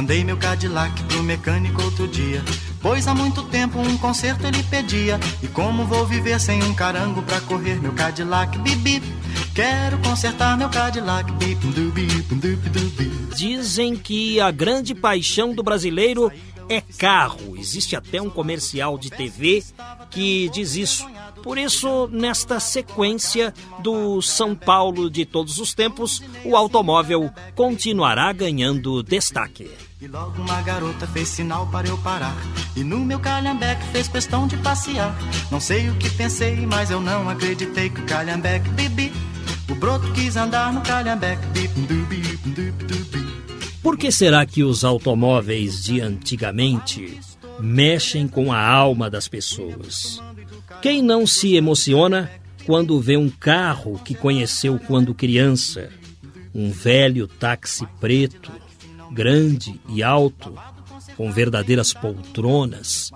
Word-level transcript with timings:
Mandei 0.00 0.24
meu 0.24 0.38
Cadillac 0.38 1.04
pro 1.04 1.22
mecânico 1.22 1.82
outro 1.82 2.08
dia. 2.08 2.42
Pois 2.80 3.06
há 3.06 3.14
muito 3.14 3.42
tempo 3.42 3.78
um 3.78 3.98
conserto 3.98 4.46
ele 4.46 4.62
pedia. 4.62 5.20
E 5.42 5.46
como 5.46 5.84
vou 5.84 6.06
viver 6.06 6.40
sem 6.40 6.62
um 6.62 6.72
carango 6.72 7.22
pra 7.22 7.38
correr 7.42 7.78
meu 7.82 7.92
Cadillac 7.92 8.58
bibi? 8.60 9.02
Quero 9.54 9.98
consertar 9.98 10.56
meu 10.56 10.70
Cadillac 10.70 11.30
bip 11.32 11.66
dubi 11.66 12.06
dubi 12.06 13.10
Dizem 13.36 13.94
que 13.94 14.40
a 14.40 14.50
grande 14.50 14.94
paixão 14.94 15.52
do 15.52 15.62
brasileiro 15.62 16.32
é 16.66 16.80
carro. 16.80 17.54
Existe 17.58 17.94
até 17.94 18.22
um 18.22 18.30
comercial 18.30 18.96
de 18.96 19.10
TV 19.10 19.62
que 20.10 20.48
diz 20.48 20.76
isso. 20.76 21.06
Por 21.42 21.58
isso, 21.58 22.08
nesta 22.10 22.58
sequência 22.58 23.52
do 23.80 24.22
São 24.22 24.56
Paulo 24.56 25.10
de 25.10 25.26
todos 25.26 25.58
os 25.58 25.74
tempos, 25.74 26.22
o 26.42 26.56
automóvel 26.56 27.30
continuará 27.54 28.32
ganhando 28.32 29.02
destaque. 29.02 29.89
E 30.00 30.08
logo 30.08 30.40
uma 30.40 30.62
garota 30.62 31.06
fez 31.06 31.28
sinal 31.28 31.66
para 31.66 31.86
eu 31.86 31.98
parar. 31.98 32.34
E 32.74 32.82
no 32.82 33.00
meu 33.00 33.20
calhambeque 33.20 33.84
fez 33.88 34.08
questão 34.08 34.46
de 34.46 34.56
passear. 34.56 35.14
Não 35.50 35.60
sei 35.60 35.90
o 35.90 35.96
que 35.96 36.08
pensei, 36.08 36.64
mas 36.64 36.90
eu 36.90 37.02
não 37.02 37.28
acreditei 37.28 37.90
que 37.90 38.00
o 38.00 38.06
calhambeque 38.06 38.70
bibi. 38.70 39.12
O 39.68 39.74
broto 39.74 40.10
quis 40.12 40.36
andar 40.36 40.72
no 40.72 40.80
calhambeque 40.80 41.46
dubi. 41.86 42.22
Por 43.82 43.98
que 43.98 44.10
será 44.10 44.46
que 44.46 44.64
os 44.64 44.84
automóveis 44.84 45.84
de 45.84 46.00
antigamente 46.00 47.20
mexem 47.58 48.26
com 48.26 48.50
a 48.50 48.58
alma 48.58 49.10
das 49.10 49.28
pessoas? 49.28 50.18
Quem 50.80 51.02
não 51.02 51.26
se 51.26 51.56
emociona 51.56 52.30
quando 52.64 52.98
vê 53.00 53.18
um 53.18 53.28
carro 53.28 54.00
que 54.02 54.14
conheceu 54.14 54.78
quando 54.78 55.14
criança? 55.14 55.90
Um 56.54 56.70
velho 56.70 57.28
táxi 57.28 57.86
preto, 58.00 58.50
grande 59.12 59.80
e 59.88 60.02
alto, 60.02 60.54
com 61.16 61.30
verdadeiras 61.30 61.92
poltronas, 61.92 63.10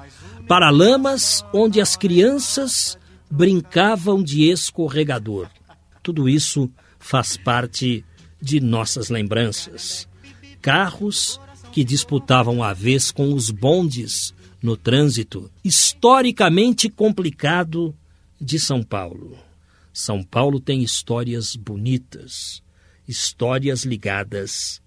paralamas 0.49 1.45
onde 1.53 1.81
as 1.81 1.97
crianças 1.97 2.99
brincavam 3.31 4.23
de 4.23 4.51
escorregador. 4.51 5.49
Tudo 6.03 6.29
isso 6.29 6.71
faz 6.99 7.37
parte 7.37 8.05
de 8.41 8.61
nossas 8.61 9.09
lembranças. 9.09 10.09
Carros 10.61 11.41
que 11.73 11.83
disputavam 11.83 12.63
a 12.63 12.73
vez 12.73 13.11
com 13.11 13.33
os 13.35 13.51
bondes 13.51 14.35
no 14.63 14.77
trânsito 14.77 15.51
historicamente 15.65 16.89
complicado 16.89 17.95
de 18.41 18.59
São 18.59 18.83
Paulo. 18.83 19.37
São 19.93 20.23
Paulo 20.23 20.61
tem 20.61 20.83
histórias 20.83 21.57
bonitas, 21.57 22.63
histórias 23.07 23.85
ligadas 23.85 24.81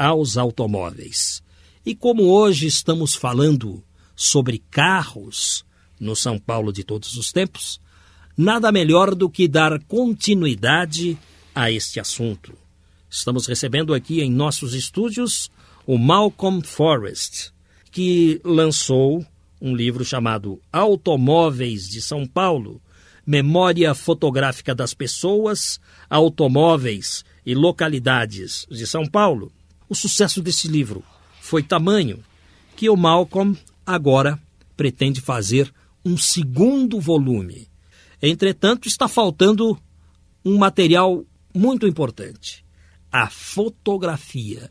aos 0.00 0.38
automóveis. 0.38 1.42
E 1.84 1.94
como 1.94 2.22
hoje 2.22 2.66
estamos 2.66 3.14
falando 3.14 3.84
sobre 4.16 4.62
carros 4.70 5.62
no 6.00 6.16
São 6.16 6.38
Paulo 6.38 6.72
de 6.72 6.82
todos 6.82 7.18
os 7.18 7.30
tempos, 7.30 7.78
nada 8.34 8.72
melhor 8.72 9.14
do 9.14 9.28
que 9.28 9.46
dar 9.46 9.78
continuidade 9.84 11.18
a 11.54 11.70
este 11.70 12.00
assunto. 12.00 12.54
Estamos 13.10 13.46
recebendo 13.46 13.92
aqui 13.92 14.22
em 14.22 14.30
nossos 14.30 14.72
estúdios 14.72 15.50
o 15.86 15.98
Malcolm 15.98 16.62
Forrest, 16.64 17.50
que 17.92 18.40
lançou 18.42 19.22
um 19.60 19.76
livro 19.76 20.02
chamado 20.02 20.58
Automóveis 20.72 21.86
de 21.86 22.00
São 22.00 22.26
Paulo, 22.26 22.80
Memória 23.26 23.94
Fotográfica 23.94 24.74
das 24.74 24.94
Pessoas, 24.94 25.78
Automóveis 26.08 27.22
e 27.44 27.54
Localidades 27.54 28.66
de 28.70 28.86
São 28.86 29.04
Paulo. 29.04 29.52
O 29.90 29.94
sucesso 29.96 30.40
desse 30.40 30.68
livro 30.68 31.02
foi 31.40 31.64
tamanho 31.64 32.22
que 32.76 32.88
o 32.88 32.96
Malcolm 32.96 33.58
agora 33.84 34.40
pretende 34.76 35.20
fazer 35.20 35.74
um 36.04 36.16
segundo 36.16 37.00
volume. 37.00 37.68
Entretanto, 38.22 38.86
está 38.86 39.08
faltando 39.08 39.76
um 40.44 40.56
material 40.56 41.26
muito 41.52 41.88
importante: 41.88 42.64
a 43.10 43.28
fotografia. 43.28 44.70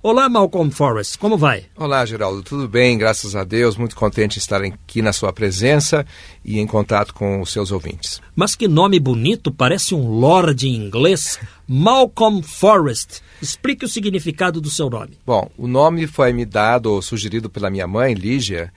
Olá, 0.00 0.28
Malcolm 0.28 0.70
Forrest, 0.70 1.18
como 1.18 1.36
vai? 1.36 1.64
Olá, 1.76 2.06
Geraldo, 2.06 2.40
tudo 2.40 2.68
bem? 2.68 2.96
Graças 2.96 3.34
a 3.34 3.42
Deus, 3.42 3.76
muito 3.76 3.96
contente 3.96 4.34
de 4.34 4.38
estar 4.38 4.62
aqui 4.62 5.02
na 5.02 5.12
sua 5.12 5.32
presença 5.32 6.06
e 6.44 6.60
em 6.60 6.68
contato 6.68 7.12
com 7.12 7.40
os 7.40 7.50
seus 7.50 7.72
ouvintes. 7.72 8.22
Mas 8.36 8.54
que 8.54 8.68
nome 8.68 9.00
bonito, 9.00 9.50
parece 9.50 9.96
um 9.96 10.06
lord 10.06 10.68
em 10.68 10.76
inglês. 10.76 11.40
Malcolm 11.66 12.44
Forrest. 12.44 13.22
Explique 13.42 13.84
o 13.84 13.88
significado 13.88 14.60
do 14.60 14.70
seu 14.70 14.88
nome. 14.88 15.18
Bom, 15.26 15.50
o 15.58 15.66
nome 15.66 16.06
foi 16.06 16.32
me 16.32 16.44
dado 16.44 16.92
ou 16.92 17.02
sugerido 17.02 17.50
pela 17.50 17.68
minha 17.68 17.88
mãe, 17.88 18.14
Lígia. 18.14 18.72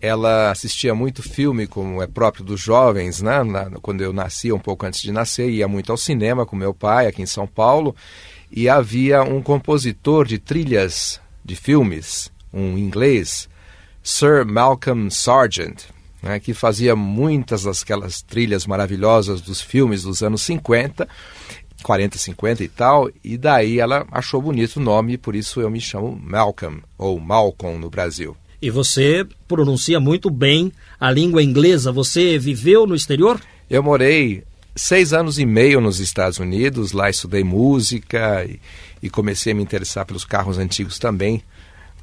Ela 0.00 0.52
assistia 0.52 0.94
muito 0.94 1.24
filme, 1.24 1.66
como 1.66 2.00
é 2.00 2.06
próprio 2.06 2.44
dos 2.44 2.60
jovens, 2.60 3.20
né? 3.20 3.32
Quando 3.82 4.00
eu 4.00 4.12
nascia, 4.12 4.54
um 4.54 4.60
pouco 4.60 4.86
antes 4.86 5.02
de 5.02 5.10
nascer, 5.10 5.50
ia 5.50 5.66
muito 5.66 5.90
ao 5.90 5.98
cinema 5.98 6.46
com 6.46 6.54
meu 6.54 6.72
pai 6.72 7.08
aqui 7.08 7.20
em 7.20 7.26
São 7.26 7.48
Paulo 7.48 7.96
e 8.52 8.68
havia 8.68 9.22
um 9.22 9.40
compositor 9.40 10.26
de 10.26 10.38
trilhas 10.38 11.20
de 11.42 11.56
filmes, 11.56 12.30
um 12.52 12.76
inglês, 12.76 13.48
Sir 14.02 14.44
Malcolm 14.44 15.10
Sargent, 15.10 15.84
né, 16.22 16.38
que 16.38 16.52
fazia 16.52 16.94
muitas 16.94 17.64
daquelas 17.64 18.20
trilhas 18.20 18.66
maravilhosas 18.66 19.40
dos 19.40 19.60
filmes 19.60 20.02
dos 20.02 20.22
anos 20.22 20.42
50, 20.42 21.08
40, 21.82 22.18
50 22.18 22.62
e 22.62 22.68
tal, 22.68 23.10
e 23.24 23.36
daí 23.36 23.80
ela 23.80 24.06
achou 24.12 24.40
bonito 24.40 24.76
o 24.76 24.80
nome, 24.80 25.16
por 25.16 25.34
isso 25.34 25.60
eu 25.60 25.70
me 25.70 25.80
chamo 25.80 26.20
Malcolm, 26.22 26.82
ou 26.98 27.18
Malcolm 27.18 27.78
no 27.78 27.90
Brasil. 27.90 28.36
E 28.60 28.70
você 28.70 29.26
pronuncia 29.48 29.98
muito 29.98 30.30
bem 30.30 30.72
a 31.00 31.10
língua 31.10 31.42
inglesa. 31.42 31.90
Você 31.90 32.38
viveu 32.38 32.86
no 32.86 32.94
exterior? 32.94 33.40
Eu 33.68 33.82
morei 33.82 34.44
seis 34.74 35.12
anos 35.12 35.38
e 35.38 35.46
meio 35.46 35.80
nos 35.80 36.00
Estados 36.00 36.38
Unidos, 36.38 36.92
lá 36.92 37.10
estudei 37.10 37.44
música 37.44 38.44
e, 38.44 38.60
e, 39.02 39.10
comecei 39.10 39.52
a 39.52 39.56
me 39.56 39.62
interessar 39.62 40.06
pelos 40.06 40.24
carros 40.24 40.58
antigos 40.58 40.98
também 40.98 41.42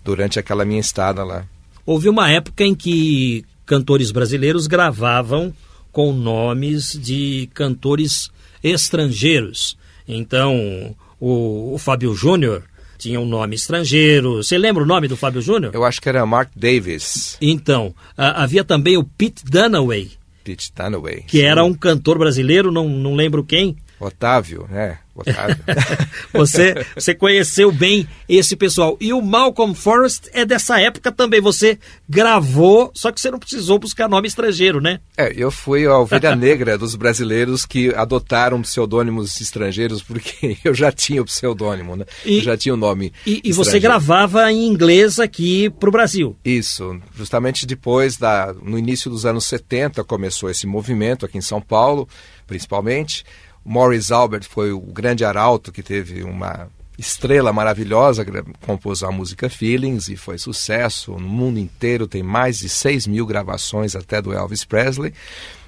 durante 0.03 0.39
aquela 0.39 0.65
minha 0.65 0.79
estada 0.79 1.23
lá. 1.23 1.45
Houve 1.85 2.09
uma 2.09 2.29
época 2.29 2.63
em 2.63 2.75
que 2.75 3.43
cantores 3.65 4.11
brasileiros 4.11 4.67
gravavam 4.67 5.53
com 5.91 6.13
nomes 6.13 6.93
de 6.93 7.49
cantores 7.53 8.31
estrangeiros. 8.63 9.77
Então, 10.07 10.95
o, 11.19 11.73
o 11.73 11.77
Fábio 11.77 12.13
Júnior 12.13 12.63
tinha 12.97 13.19
um 13.19 13.25
nome 13.25 13.55
estrangeiro. 13.55 14.43
Você 14.43 14.57
lembra 14.57 14.83
o 14.83 14.85
nome 14.85 15.07
do 15.07 15.15
Fábio 15.15 15.41
Júnior? 15.41 15.73
Eu 15.73 15.85
acho 15.85 16.01
que 16.01 16.09
era 16.09 16.25
Mark 16.25 16.51
Davis. 16.55 17.37
Então, 17.41 17.95
a, 18.17 18.43
havia 18.43 18.63
também 18.63 18.97
o 18.97 19.03
Pete 19.03 19.43
Dunaway, 19.45 20.11
Pete 20.43 20.71
Dunaway. 20.75 21.23
Que 21.27 21.41
era 21.41 21.63
um 21.63 21.73
cantor 21.73 22.17
brasileiro, 22.17 22.71
não, 22.71 22.87
não 22.87 23.15
lembro 23.15 23.43
quem. 23.43 23.75
Otávio, 23.99 24.65
né? 24.69 24.97
Otávio. 25.13 25.57
você, 26.31 26.85
você 26.95 27.13
conheceu 27.13 27.71
bem 27.71 28.07
esse 28.27 28.55
pessoal. 28.55 28.97
E 29.01 29.11
o 29.11 29.21
Malcolm 29.21 29.75
Forrest 29.75 30.29
é 30.31 30.45
dessa 30.45 30.79
época 30.79 31.11
também. 31.11 31.41
Você 31.41 31.77
gravou, 32.07 32.91
só 32.95 33.11
que 33.11 33.19
você 33.19 33.29
não 33.29 33.39
precisou 33.39 33.77
buscar 33.77 34.07
nome 34.07 34.27
estrangeiro, 34.27 34.79
né? 34.79 34.99
É, 35.17 35.33
eu 35.35 35.51
fui 35.51 35.85
a 35.85 35.97
ovelha 35.97 36.35
negra 36.35 36.77
dos 36.77 36.95
brasileiros 36.95 37.65
que 37.65 37.93
adotaram 37.93 38.61
pseudônimos 38.61 39.41
estrangeiros, 39.41 40.01
porque 40.01 40.57
eu 40.63 40.73
já 40.73 40.91
tinha 40.91 41.21
o 41.21 41.25
pseudônimo, 41.25 41.97
né? 41.97 42.05
E, 42.25 42.37
eu 42.37 42.43
já 42.43 42.57
tinha 42.57 42.73
o 42.73 42.77
nome. 42.77 43.11
E, 43.25 43.41
e 43.43 43.51
você 43.51 43.79
gravava 43.79 44.49
em 44.51 44.65
inglês 44.65 45.19
aqui 45.19 45.69
para 45.69 45.89
o 45.89 45.91
Brasil? 45.91 46.37
Isso. 46.45 46.99
Justamente 47.15 47.65
depois, 47.65 48.15
da, 48.15 48.53
no 48.53 48.77
início 48.77 49.11
dos 49.11 49.25
anos 49.25 49.45
70, 49.45 50.03
começou 50.05 50.49
esse 50.49 50.65
movimento 50.65 51.25
aqui 51.25 51.37
em 51.37 51.41
São 51.41 51.59
Paulo, 51.59 52.07
principalmente. 52.47 53.25
Morris 53.69 54.11
Albert 54.11 54.45
foi 54.49 54.71
o 54.71 54.79
grande 54.79 55.23
arauto 55.23 55.71
que 55.71 55.83
teve 55.83 56.23
uma 56.23 56.67
estrela 56.97 57.53
maravilhosa, 57.53 58.25
compôs 58.61 59.03
a 59.03 59.11
música 59.11 59.47
Feelings 59.47 60.09
e 60.09 60.15
foi 60.15 60.39
sucesso 60.39 61.11
no 61.11 61.29
mundo 61.29 61.59
inteiro, 61.59 62.07
tem 62.07 62.23
mais 62.23 62.57
de 62.57 62.67
6 62.67 63.05
mil 63.05 63.27
gravações 63.27 63.95
até 63.95 64.23
do 64.23 64.33
Elvis 64.33 64.65
Presley. 64.65 65.13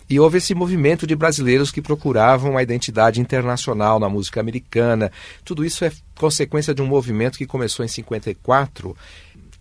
E 0.10 0.20
houve 0.20 0.40
esse 0.40 0.56
movimento 0.56 1.06
de 1.06 1.16
brasileiros 1.16 1.70
que 1.70 1.80
procuravam 1.80 2.58
a 2.58 2.64
identidade 2.64 3.22
internacional 3.22 4.00
na 4.00 4.10
música 4.10 4.40
americana. 4.40 5.12
Tudo 5.46 5.64
isso 5.64 5.86
é 5.86 5.92
consequência 6.16 6.74
de 6.74 6.82
um 6.82 6.88
movimento 6.88 7.38
que 7.38 7.46
começou 7.46 7.86
em 7.86 7.88
54, 7.88 8.98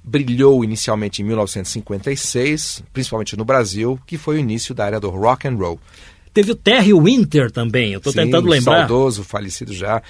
brilhou 0.03 0.65
inicialmente 0.65 1.21
em 1.21 1.27
1956, 1.27 2.85
principalmente 2.91 3.37
no 3.37 3.45
Brasil, 3.45 4.01
que 4.07 4.17
foi 4.17 4.37
o 4.37 4.41
início 4.41 4.75
da 4.75 4.87
era 4.87 4.99
do 4.99 5.11
rock 5.11 5.47
and 5.47 5.57
roll. 5.57 5.79
Teve 6.33 6.53
o 6.53 6.55
Terry 6.55 6.93
Winter 6.93 7.51
também, 7.51 7.93
eu 7.93 7.99
estou 7.99 8.13
tentando 8.13 8.49
lembrar. 8.49 8.87
saudoso, 8.87 9.25
falecido 9.25 9.73
já, 9.73 10.01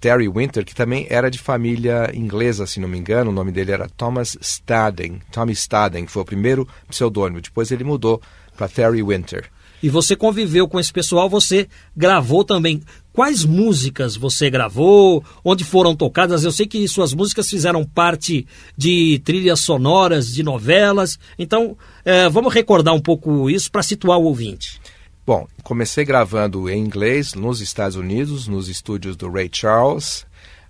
Terry 0.00 0.28
Winter, 0.28 0.64
que 0.64 0.74
também 0.74 1.06
era 1.08 1.30
de 1.30 1.38
família 1.38 2.10
inglesa, 2.14 2.66
se 2.66 2.80
não 2.80 2.88
me 2.88 2.98
engano, 2.98 3.30
o 3.30 3.34
nome 3.34 3.52
dele 3.52 3.72
era 3.72 3.88
Thomas 3.88 4.36
Staden, 4.40 5.20
Tommy 5.30 5.52
Staden, 5.52 6.04
que 6.04 6.12
foi 6.12 6.22
o 6.22 6.24
primeiro 6.24 6.68
pseudônimo, 6.88 7.40
depois 7.40 7.70
ele 7.70 7.84
mudou 7.84 8.20
para 8.56 8.68
Terry 8.68 9.02
Winter. 9.02 9.48
E 9.82 9.88
você 9.88 10.16
conviveu 10.16 10.66
com 10.66 10.80
esse 10.80 10.92
pessoal, 10.92 11.28
você 11.28 11.68
gravou 11.96 12.42
também. 12.44 12.82
Quais 13.12 13.44
músicas 13.44 14.16
você 14.16 14.50
gravou? 14.50 15.24
Onde 15.44 15.62
foram 15.62 15.94
tocadas? 15.94 16.42
Eu 16.42 16.50
sei 16.50 16.66
que 16.66 16.86
suas 16.88 17.14
músicas 17.14 17.48
fizeram 17.48 17.84
parte 17.84 18.46
de 18.76 19.20
trilhas 19.24 19.60
sonoras, 19.60 20.32
de 20.32 20.42
novelas. 20.42 21.18
Então, 21.38 21.76
é, 22.04 22.28
vamos 22.28 22.52
recordar 22.52 22.94
um 22.94 23.00
pouco 23.00 23.48
isso 23.48 23.70
para 23.70 23.82
situar 23.82 24.18
o 24.18 24.24
ouvinte. 24.24 24.80
Bom, 25.28 25.46
comecei 25.62 26.06
gravando 26.06 26.70
em 26.70 26.82
inglês 26.82 27.34
nos 27.34 27.60
Estados 27.60 27.96
Unidos, 27.96 28.48
nos 28.48 28.66
estúdios 28.66 29.14
do 29.14 29.30
Ray 29.30 29.50
Charles, 29.52 30.24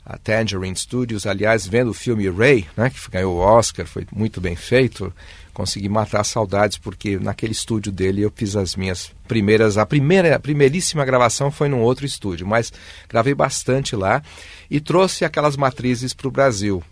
a 0.04 0.18
Tangerine 0.18 0.74
Studios. 0.74 1.28
Aliás, 1.28 1.64
vendo 1.64 1.90
o 1.90 1.94
filme 1.94 2.28
Ray, 2.28 2.66
né, 2.76 2.90
que 2.90 3.08
ganhou 3.08 3.36
o 3.36 3.38
Oscar, 3.38 3.86
foi 3.86 4.04
muito 4.12 4.40
bem 4.40 4.56
feito, 4.56 5.14
consegui 5.54 5.88
matar 5.88 6.24
saudades, 6.24 6.76
porque 6.76 7.20
naquele 7.20 7.52
estúdio 7.52 7.92
dele 7.92 8.22
eu 8.22 8.32
fiz 8.34 8.56
as 8.56 8.74
minhas 8.74 9.12
primeiras. 9.28 9.78
A 9.78 9.86
primeira, 9.86 10.34
a 10.34 10.40
primeiríssima 10.40 11.04
gravação 11.04 11.52
foi 11.52 11.68
num 11.68 11.80
outro 11.80 12.04
estúdio, 12.04 12.44
mas 12.44 12.72
gravei 13.08 13.36
bastante 13.36 13.94
lá 13.94 14.24
e 14.68 14.80
trouxe 14.80 15.24
aquelas 15.24 15.56
matrizes 15.56 16.12
para 16.12 16.26
o 16.26 16.32
Brasil. 16.32 16.82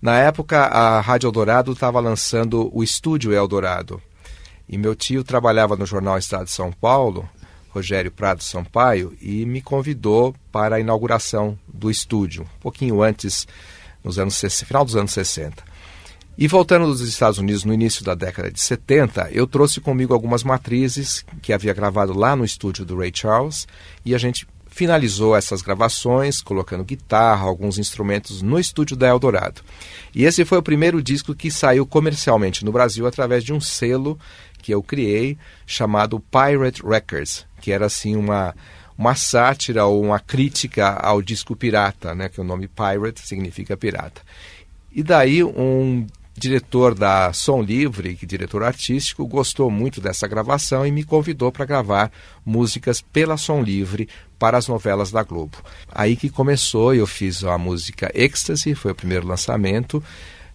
Na 0.00 0.18
época, 0.18 0.60
a 0.62 0.98
Rádio 1.02 1.26
Eldorado 1.26 1.72
estava 1.72 2.00
lançando 2.00 2.70
o 2.72 2.82
Estúdio 2.82 3.34
Eldorado. 3.34 4.00
E 4.68 4.76
meu 4.76 4.94
tio 4.94 5.22
trabalhava 5.22 5.76
no 5.76 5.86
jornal 5.86 6.18
Estado 6.18 6.44
de 6.44 6.50
São 6.50 6.72
Paulo, 6.72 7.28
Rogério 7.68 8.10
Prado 8.10 8.42
Sampaio, 8.42 9.16
e 9.20 9.44
me 9.46 9.60
convidou 9.60 10.34
para 10.50 10.76
a 10.76 10.80
inauguração 10.80 11.58
do 11.68 11.90
estúdio, 11.90 12.42
um 12.42 12.60
pouquinho 12.60 13.02
antes, 13.02 13.46
nos 14.02 14.18
anos 14.18 14.40
final 14.64 14.84
dos 14.84 14.96
anos 14.96 15.12
60. 15.12 15.62
E 16.38 16.46
voltando 16.46 16.86
dos 16.86 17.00
Estados 17.00 17.38
Unidos 17.38 17.64
no 17.64 17.72
início 17.72 18.04
da 18.04 18.14
década 18.14 18.50
de 18.50 18.60
70, 18.60 19.30
eu 19.30 19.46
trouxe 19.46 19.80
comigo 19.80 20.12
algumas 20.12 20.44
matrizes 20.44 21.24
que 21.40 21.52
havia 21.52 21.72
gravado 21.72 22.12
lá 22.12 22.36
no 22.36 22.44
estúdio 22.44 22.84
do 22.84 22.98
Ray 22.98 23.10
Charles 23.14 23.66
e 24.04 24.14
a 24.14 24.18
gente 24.18 24.46
finalizou 24.76 25.34
essas 25.34 25.62
gravações 25.62 26.42
colocando 26.42 26.84
guitarra, 26.84 27.46
alguns 27.46 27.78
instrumentos 27.78 28.42
no 28.42 28.58
estúdio 28.58 28.94
da 28.94 29.08
Eldorado. 29.08 29.62
E 30.14 30.24
esse 30.24 30.44
foi 30.44 30.58
o 30.58 30.62
primeiro 30.62 31.02
disco 31.02 31.34
que 31.34 31.50
saiu 31.50 31.86
comercialmente 31.86 32.62
no 32.62 32.70
Brasil 32.70 33.06
através 33.06 33.42
de 33.42 33.54
um 33.54 33.60
selo 33.60 34.18
que 34.60 34.74
eu 34.74 34.82
criei 34.82 35.38
chamado 35.66 36.20
Pirate 36.20 36.82
Records, 36.86 37.46
que 37.62 37.72
era 37.72 37.86
assim 37.86 38.16
uma 38.16 38.54
uma 38.98 39.14
sátira 39.14 39.84
ou 39.84 40.02
uma 40.02 40.18
crítica 40.18 40.88
ao 40.88 41.20
disco 41.20 41.54
pirata, 41.54 42.14
né, 42.14 42.30
que 42.30 42.40
o 42.40 42.44
nome 42.44 42.66
pirate 42.66 43.20
significa 43.20 43.76
pirata. 43.76 44.22
E 44.90 45.02
daí 45.02 45.44
um 45.44 46.06
diretor 46.36 46.94
da 46.94 47.32
Som 47.32 47.62
Livre, 47.62 48.14
que 48.14 48.26
diretor 48.26 48.62
artístico, 48.62 49.26
gostou 49.26 49.70
muito 49.70 50.00
dessa 50.00 50.28
gravação 50.28 50.86
e 50.86 50.92
me 50.92 51.02
convidou 51.02 51.50
para 51.50 51.64
gravar 51.64 52.12
músicas 52.44 53.00
pela 53.00 53.36
Som 53.36 53.62
Livre 53.62 54.08
para 54.38 54.58
as 54.58 54.68
novelas 54.68 55.10
da 55.10 55.22
Globo. 55.22 55.56
Aí 55.90 56.16
que 56.16 56.28
começou, 56.28 56.94
eu 56.94 57.06
fiz 57.06 57.44
a 57.44 57.56
música 57.56 58.10
Ecstasy, 58.14 58.74
foi 58.74 58.92
o 58.92 58.94
primeiro 58.94 59.26
lançamento 59.26 60.02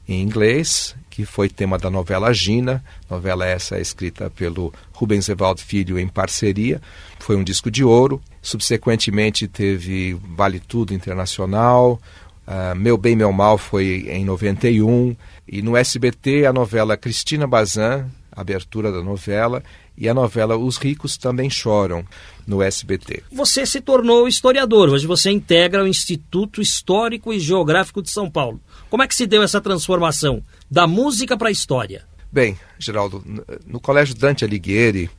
em 0.08 0.22
inglês, 0.22 0.96
que 1.10 1.26
foi 1.26 1.50
tema 1.50 1.78
da 1.78 1.90
novela 1.90 2.34
Gina, 2.34 2.84
novela 3.10 3.46
essa 3.46 3.80
escrita 3.80 4.30
pelo 4.30 4.74
Rubens 4.92 5.30
Evaldo 5.30 5.62
Filho 5.62 6.00
em 6.00 6.08
parceria. 6.08 6.82
Foi 7.20 7.36
um 7.36 7.44
disco 7.44 7.70
de 7.70 7.84
ouro. 7.84 8.22
Subsequentemente 8.42 9.48
teve 9.48 10.18
Vale 10.36 10.60
Tudo 10.60 10.94
Internacional, 10.94 12.00
uh, 12.48 12.76
Meu 12.76 12.98
Bem 12.98 13.16
Meu 13.16 13.32
Mal 13.32 13.58
foi 13.58 14.08
em 14.10 14.26
91. 14.26 15.16
E 15.48 15.62
no 15.62 15.78
SBT 15.78 16.46
a 16.46 16.54
novela 16.54 16.98
Cristina 16.98 17.46
Bazan, 17.46 18.10
abertura 18.32 18.92
da 18.92 19.04
novela, 19.04 19.62
e 19.98 20.08
a 20.10 20.14
novela 20.14 20.58
Os 20.58 20.78
Ricos 20.78 21.18
Também 21.18 21.50
Choram, 21.50 22.06
no 22.48 22.62
SBT. 22.62 23.24
Você 23.32 23.66
se 23.66 23.80
tornou 23.80 24.28
historiador, 24.28 24.90
hoje 24.90 25.06
você 25.06 25.30
integra 25.32 25.84
o 25.84 25.88
Instituto 25.88 26.62
Histórico 26.62 27.32
e 27.34 27.40
Geográfico 27.40 28.02
de 28.02 28.10
São 28.10 28.30
Paulo. 28.30 28.60
Como 28.90 29.04
é 29.04 29.08
que 29.08 29.16
se 29.16 29.28
deu 29.28 29.44
essa 29.44 29.62
transformação 29.62 30.44
da 30.70 30.88
música 30.88 31.38
para 31.38 31.50
a 31.50 31.52
história? 31.52 32.06
Bem, 32.32 32.58
Geraldo, 32.80 33.24
no 33.66 33.80
Colégio 33.80 34.16
Dante 34.16 34.44
Alighieri, 34.44 35.10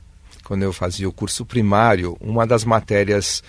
quando 0.43 0.63
eu 0.63 0.73
fazia 0.73 1.07
o 1.07 1.13
curso 1.13 1.45
primário, 1.45 2.17
uma 2.19 2.45
das 2.45 2.65
matérias 2.65 3.43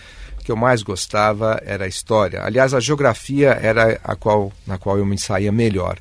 que 0.44 0.53
eu 0.53 0.56
mais 0.56 0.82
gostava 0.82 1.61
era 1.65 1.87
a 1.87 1.88
história. 1.88 2.43
Aliás, 2.43 2.75
a 2.75 2.81
geografia 2.81 3.50
era 3.50 3.99
a 4.05 4.15
qual, 4.15 4.53
na 4.67 4.76
qual 4.76 4.99
eu 4.99 5.06
me 5.06 5.19
saía 5.19 5.50
melhor. 5.50 5.99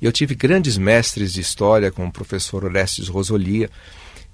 Eu 0.00 0.12
tive 0.12 0.34
grandes 0.34 0.76
mestres 0.76 1.32
de 1.32 1.40
história, 1.40 1.90
como 1.90 2.08
o 2.08 2.12
professor 2.12 2.64
Orestes 2.64 3.08
Rosolia, 3.08 3.70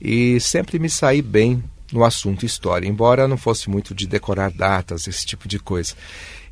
e 0.04 0.40
sempre 0.40 0.80
me 0.80 0.90
saí 0.90 1.22
bem 1.22 1.62
no 1.92 2.04
assunto 2.04 2.44
história, 2.44 2.88
embora 2.88 3.28
não 3.28 3.36
fosse 3.36 3.70
muito 3.70 3.94
de 3.94 4.06
decorar 4.06 4.50
datas, 4.50 5.06
esse 5.06 5.24
tipo 5.24 5.46
de 5.46 5.60
coisa. 5.60 5.94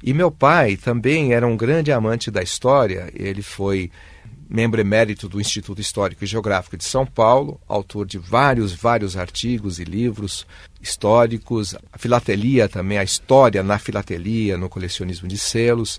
E 0.01 0.15
meu 0.15 0.31
pai 0.31 0.77
também 0.77 1.33
era 1.33 1.47
um 1.47 1.57
grande 1.57 1.91
amante 1.91 2.31
da 2.31 2.43
história, 2.43 3.11
ele 3.13 3.43
foi 3.43 3.91
membro 4.49 4.81
emérito 4.81 5.29
do 5.29 5.41
Instituto 5.41 5.81
Histórico 5.81 6.23
e 6.23 6.27
Geográfico 6.27 6.77
de 6.77 6.85
São 6.85 7.05
Paulo, 7.05 7.61
autor 7.67 8.07
de 8.07 8.19
vários, 8.19 8.73
vários 8.73 9.17
artigos 9.17 9.81
e 9.81 9.85
livros 9.85 10.47
históricos, 10.81 11.75
a 11.93 11.99
filatelia 11.99 12.69
também, 12.69 12.99
a 12.99 13.05
história 13.05 13.63
na 13.63 13.79
filatelia, 13.79 14.57
no 14.57 14.69
colecionismo 14.69 15.27
de 15.27 15.39
selos. 15.39 15.99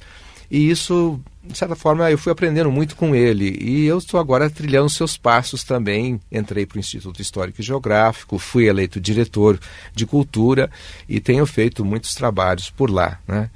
E 0.51 0.69
isso, 0.69 1.17
de 1.41 1.57
certa 1.57 1.77
forma, 1.77 2.11
eu 2.11 2.17
fui 2.17 2.29
aprendendo 2.29 2.69
muito 2.69 2.97
com 2.97 3.15
ele. 3.15 3.57
E 3.61 3.85
eu 3.85 3.97
estou 3.97 4.19
agora 4.19 4.49
trilhando 4.49 4.89
seus 4.89 5.15
passos 5.15 5.63
também. 5.63 6.19
Entrei 6.29 6.65
para 6.65 6.75
o 6.75 6.79
Instituto 6.79 7.21
Histórico 7.21 7.61
e 7.61 7.63
Geográfico, 7.63 8.37
fui 8.37 8.67
eleito 8.67 8.99
diretor 8.99 9.57
de 9.95 10.05
cultura 10.05 10.69
e 11.07 11.21
tenho 11.21 11.45
feito 11.45 11.85
muitos 11.85 12.13
trabalhos 12.13 12.69
por 12.69 12.91
lá. 12.91 13.17
Né? 13.25 13.49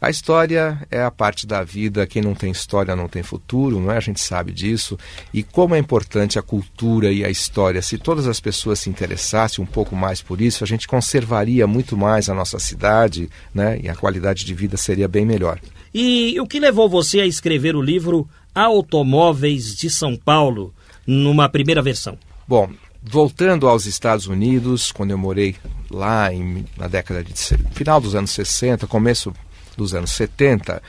A 0.00 0.10
história 0.10 0.84
é 0.90 1.02
a 1.02 1.10
parte 1.10 1.46
da 1.46 1.62
vida, 1.62 2.04
quem 2.04 2.20
não 2.20 2.34
tem 2.34 2.50
história 2.50 2.96
não 2.96 3.06
tem 3.06 3.22
futuro, 3.22 3.78
não 3.78 3.92
é? 3.92 3.98
A 3.98 4.00
gente 4.00 4.18
sabe 4.18 4.50
disso. 4.50 4.98
E 5.32 5.44
como 5.44 5.76
é 5.76 5.78
importante 5.78 6.36
a 6.36 6.42
cultura 6.42 7.12
e 7.12 7.24
a 7.24 7.30
história. 7.30 7.80
Se 7.80 7.96
todas 7.96 8.26
as 8.26 8.40
pessoas 8.40 8.80
se 8.80 8.90
interessassem 8.90 9.62
um 9.62 9.66
pouco 9.66 9.94
mais 9.94 10.20
por 10.20 10.40
isso, 10.40 10.64
a 10.64 10.66
gente 10.66 10.88
conservaria 10.88 11.66
muito 11.66 11.96
mais 11.96 12.28
a 12.28 12.34
nossa 12.34 12.58
cidade, 12.58 13.30
né? 13.54 13.78
E 13.80 13.88
a 13.88 13.94
qualidade 13.94 14.44
de 14.44 14.54
vida 14.54 14.76
seria 14.76 15.06
bem 15.06 15.24
melhor. 15.24 15.60
E 15.92 16.38
o 16.40 16.46
que 16.46 16.60
levou 16.60 16.88
você 16.88 17.20
a 17.20 17.26
escrever 17.26 17.74
o 17.74 17.82
livro 17.82 18.28
Automóveis 18.54 19.74
de 19.74 19.90
São 19.90 20.16
Paulo, 20.16 20.72
numa 21.06 21.48
primeira 21.48 21.82
versão? 21.82 22.16
Bom, 22.46 22.70
voltando 23.02 23.68
aos 23.68 23.86
Estados 23.86 24.26
Unidos, 24.26 24.92
quando 24.92 25.10
eu 25.10 25.18
morei 25.18 25.56
lá 25.90 26.32
em, 26.32 26.64
na 26.76 26.86
década 26.86 27.24
de 27.24 27.32
final 27.72 28.00
dos 28.00 28.14
anos 28.14 28.30
60, 28.30 28.86
começo 28.86 29.32
dos 29.76 29.94
anos 29.94 30.10
70, 30.12 30.82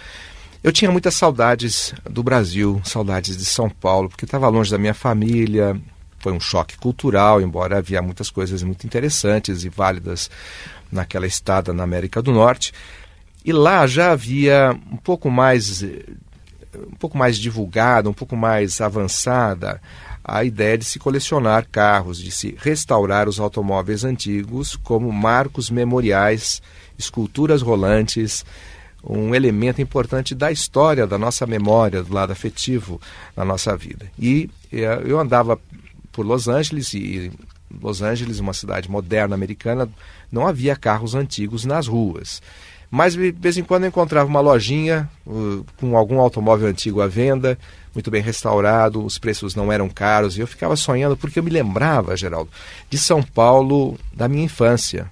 eu 0.64 0.72
tinha 0.72 0.92
muitas 0.92 1.16
saudades 1.16 1.94
do 2.08 2.22
Brasil, 2.22 2.80
saudades 2.84 3.36
de 3.36 3.46
São 3.46 3.70
Paulo, 3.70 4.10
porque 4.10 4.26
estava 4.26 4.48
longe 4.48 4.70
da 4.70 4.78
minha 4.78 4.94
família. 4.94 5.80
Foi 6.20 6.32
um 6.32 6.40
choque 6.40 6.78
cultural, 6.78 7.42
embora 7.42 7.80
havia 7.80 8.00
muitas 8.00 8.30
coisas 8.30 8.62
muito 8.62 8.86
interessantes 8.86 9.64
e 9.64 9.70
válidas 9.70 10.30
naquela 10.92 11.26
estada 11.26 11.74
na 11.74 11.82
América 11.82 12.22
do 12.22 12.32
Norte. 12.32 12.74
E 13.44 13.52
lá 13.52 13.88
já 13.88 14.12
havia 14.12 14.78
um 14.92 14.98
pouco 14.98 15.30
mais 15.30 15.84
um 16.74 16.96
pouco 16.98 17.18
mais 17.18 17.38
divulgada, 17.38 18.10
um 18.10 18.14
pouco 18.14 18.36
mais 18.36 18.80
avançada 18.80 19.82
a 20.24 20.44
ideia 20.44 20.78
de 20.78 20.86
se 20.86 21.00
colecionar 21.00 21.68
carros, 21.72 22.20
de 22.20 22.32
se 22.32 22.56
restaurar 22.60 23.28
os 23.28 23.40
automóveis 23.40 24.04
antigos 24.04 24.76
como 24.76 25.12
marcos 25.12 25.70
memoriais, 25.70 26.62
esculturas 26.98 27.62
rolantes, 27.62 28.46
um 29.04 29.34
elemento 29.34 29.82
importante 29.82 30.36
da 30.36 30.52
história, 30.52 31.08
da 31.08 31.18
nossa 31.18 31.48
memória, 31.48 32.04
do 32.04 32.14
lado 32.14 32.32
afetivo 32.32 33.02
na 33.36 33.44
nossa 33.44 33.76
vida. 33.76 34.12
E 34.18 34.50
eh, 34.72 35.02
eu 35.06 35.20
andava 35.20 35.60
por 36.12 36.24
Los 36.24 36.48
Angeles 36.48 36.94
e 36.94 37.32
Los 37.82 38.04
Angeles, 38.04 38.40
uma 38.40 38.54
cidade 38.54 38.92
moderna 38.92 39.34
americana, 39.34 39.90
não 40.32 40.46
havia 40.46 40.76
carros 40.76 41.16
antigos 41.16 41.66
nas 41.66 41.88
ruas. 41.88 42.42
Mas 42.92 43.14
de 43.14 43.32
vez 43.32 43.58
em 43.58 43.64
quando 43.64 43.84
eu 43.84 43.88
encontrava 43.88 44.30
uma 44.30 44.42
lojinha 44.42 45.10
uh, 45.26 45.66
com 45.78 45.96
algum 45.96 46.20
automóvel 46.20 46.68
antigo 46.68 47.00
à 47.00 47.08
venda, 47.08 47.58
muito 47.96 48.12
bem 48.12 48.22
restaurado, 48.22 49.04
os 49.04 49.18
preços 49.18 49.56
não 49.56 49.72
eram 49.72 49.88
caros, 49.88 50.38
e 50.38 50.42
eu 50.42 50.48
ficava 50.48 50.76
sonhando 50.76 51.16
porque 51.16 51.40
eu 51.40 51.44
me 51.44 51.50
lembrava, 51.50 52.18
Geraldo, 52.18 52.52
de 52.90 52.98
São 52.98 53.24
Paulo 53.24 53.98
da 54.14 54.28
minha 54.28 54.44
infância, 54.44 55.10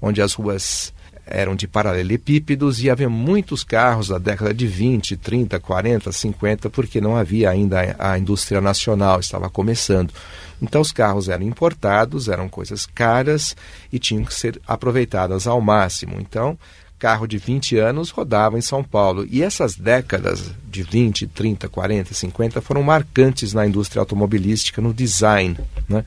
onde 0.00 0.22
as 0.22 0.32
ruas 0.32 0.90
eram 1.30 1.54
de 1.54 1.68
paralelepípedos 1.68 2.82
e 2.82 2.88
havia 2.88 3.08
muitos 3.08 3.62
carros 3.62 4.08
da 4.08 4.18
década 4.18 4.54
de 4.54 4.66
20, 4.66 5.16
30, 5.16 5.60
40, 5.60 6.10
50, 6.10 6.70
porque 6.70 7.00
não 7.00 7.16
havia 7.16 7.50
ainda 7.50 7.94
a 7.98 8.18
indústria 8.18 8.60
nacional, 8.60 9.20
estava 9.20 9.50
começando. 9.50 10.12
Então 10.60 10.80
os 10.80 10.90
carros 10.90 11.28
eram 11.28 11.44
importados, 11.44 12.28
eram 12.28 12.48
coisas 12.48 12.86
caras 12.86 13.54
e 13.92 13.98
tinham 13.98 14.24
que 14.24 14.32
ser 14.32 14.60
aproveitadas 14.66 15.46
ao 15.46 15.60
máximo. 15.60 16.16
Então, 16.18 16.58
carro 16.98 17.26
de 17.26 17.38
20 17.38 17.76
anos 17.78 18.10
rodava 18.10 18.58
em 18.58 18.60
São 18.60 18.82
Paulo. 18.82 19.26
E 19.30 19.42
essas 19.42 19.76
décadas 19.76 20.50
de 20.68 20.82
20, 20.82 21.26
30, 21.28 21.68
40, 21.68 22.12
50 22.14 22.60
foram 22.60 22.82
marcantes 22.82 23.52
na 23.52 23.66
indústria 23.66 24.00
automobilística, 24.00 24.82
no 24.82 24.92
design. 24.92 25.56
Né? 25.88 26.04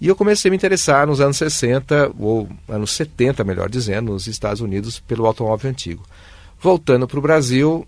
E 0.00 0.06
eu 0.08 0.14
comecei 0.14 0.48
a 0.48 0.50
me 0.50 0.56
interessar 0.56 1.06
nos 1.06 1.20
anos 1.20 1.36
60, 1.36 2.12
ou 2.18 2.48
anos 2.68 2.90
70, 2.92 3.42
melhor 3.44 3.68
dizendo, 3.68 4.12
nos 4.12 4.26
Estados 4.26 4.60
Unidos, 4.60 5.00
pelo 5.00 5.26
automóvel 5.26 5.70
antigo. 5.70 6.02
Voltando 6.60 7.08
para 7.08 7.18
o 7.18 7.22
Brasil, 7.22 7.86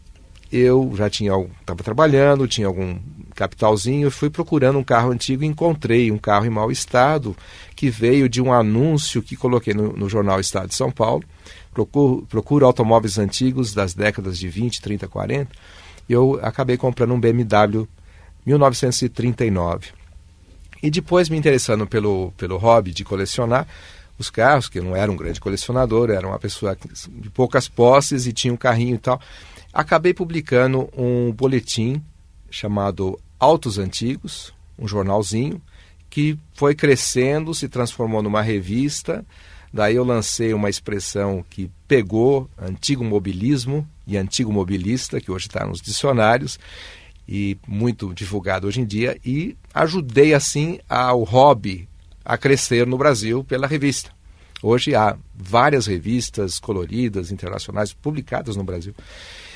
eu 0.50 0.92
já 0.96 1.10
tinha 1.10 1.32
estava 1.60 1.82
trabalhando, 1.82 2.46
tinha 2.46 2.66
algum 2.66 2.98
capitalzinho, 3.34 4.10
fui 4.10 4.30
procurando 4.30 4.78
um 4.78 4.84
carro 4.84 5.10
antigo 5.10 5.44
e 5.44 5.46
encontrei 5.46 6.10
um 6.10 6.18
carro 6.18 6.46
em 6.46 6.50
mau 6.50 6.70
estado 6.70 7.36
que 7.74 7.90
veio 7.90 8.28
de 8.28 8.40
um 8.40 8.52
anúncio 8.52 9.22
que 9.22 9.36
coloquei 9.36 9.74
no, 9.74 9.92
no 9.92 10.08
jornal 10.08 10.40
Estado 10.40 10.68
de 10.68 10.74
São 10.74 10.90
Paulo. 10.90 11.22
Procuro, 11.76 12.26
procuro 12.26 12.64
automóveis 12.64 13.18
antigos 13.18 13.74
das 13.74 13.92
décadas 13.92 14.38
de 14.38 14.48
20, 14.48 14.80
30, 14.80 15.06
40. 15.08 15.50
E 16.08 16.12
eu 16.14 16.40
acabei 16.42 16.78
comprando 16.78 17.12
um 17.12 17.20
BMW 17.20 17.86
1939. 18.46 19.88
E 20.82 20.90
depois 20.90 21.28
me 21.28 21.36
interessando 21.36 21.86
pelo, 21.86 22.32
pelo 22.38 22.56
hobby 22.56 22.92
de 22.92 23.04
colecionar 23.04 23.68
os 24.18 24.30
carros, 24.30 24.70
que 24.70 24.78
eu 24.78 24.84
não 24.84 24.96
era 24.96 25.12
um 25.12 25.16
grande 25.16 25.38
colecionador, 25.38 26.08
era 26.08 26.26
uma 26.26 26.38
pessoa 26.38 26.74
de 27.06 27.28
poucas 27.28 27.68
posses 27.68 28.26
e 28.26 28.32
tinha 28.32 28.54
um 28.54 28.56
carrinho 28.56 28.94
e 28.94 28.98
tal. 28.98 29.20
Acabei 29.70 30.14
publicando 30.14 30.88
um 30.96 31.30
boletim 31.30 32.02
chamado 32.50 33.20
Autos 33.38 33.78
Antigos, 33.78 34.50
um 34.78 34.88
jornalzinho, 34.88 35.60
que 36.08 36.38
foi 36.54 36.74
crescendo, 36.74 37.52
se 37.52 37.68
transformou 37.68 38.22
numa 38.22 38.40
revista. 38.40 39.22
Daí 39.72 39.96
eu 39.96 40.04
lancei 40.04 40.54
uma 40.54 40.70
expressão 40.70 41.44
que 41.48 41.70
pegou 41.86 42.48
antigo 42.58 43.04
mobilismo 43.04 43.86
e 44.06 44.16
antigo 44.16 44.52
mobilista, 44.52 45.20
que 45.20 45.30
hoje 45.30 45.46
está 45.46 45.66
nos 45.66 45.80
dicionários, 45.80 46.58
e 47.28 47.58
muito 47.66 48.14
divulgado 48.14 48.66
hoje 48.68 48.80
em 48.80 48.86
dia, 48.86 49.18
e 49.24 49.56
ajudei 49.74 50.32
assim 50.32 50.78
ao 50.88 51.24
hobby 51.24 51.88
a 52.24 52.38
crescer 52.38 52.86
no 52.86 52.96
Brasil 52.96 53.44
pela 53.44 53.66
revista. 53.66 54.10
Hoje 54.62 54.94
há 54.94 55.16
várias 55.34 55.86
revistas 55.86 56.58
coloridas, 56.58 57.30
internacionais, 57.30 57.92
publicadas 57.92 58.56
no 58.56 58.64
Brasil. 58.64 58.94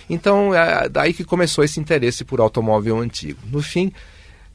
Então, 0.08 0.54
é 0.54 0.88
daí 0.88 1.14
que 1.14 1.24
começou 1.24 1.64
esse 1.64 1.80
interesse 1.80 2.24
por 2.24 2.40
automóvel 2.40 2.98
antigo. 2.98 3.38
No 3.46 3.62
fim, 3.62 3.92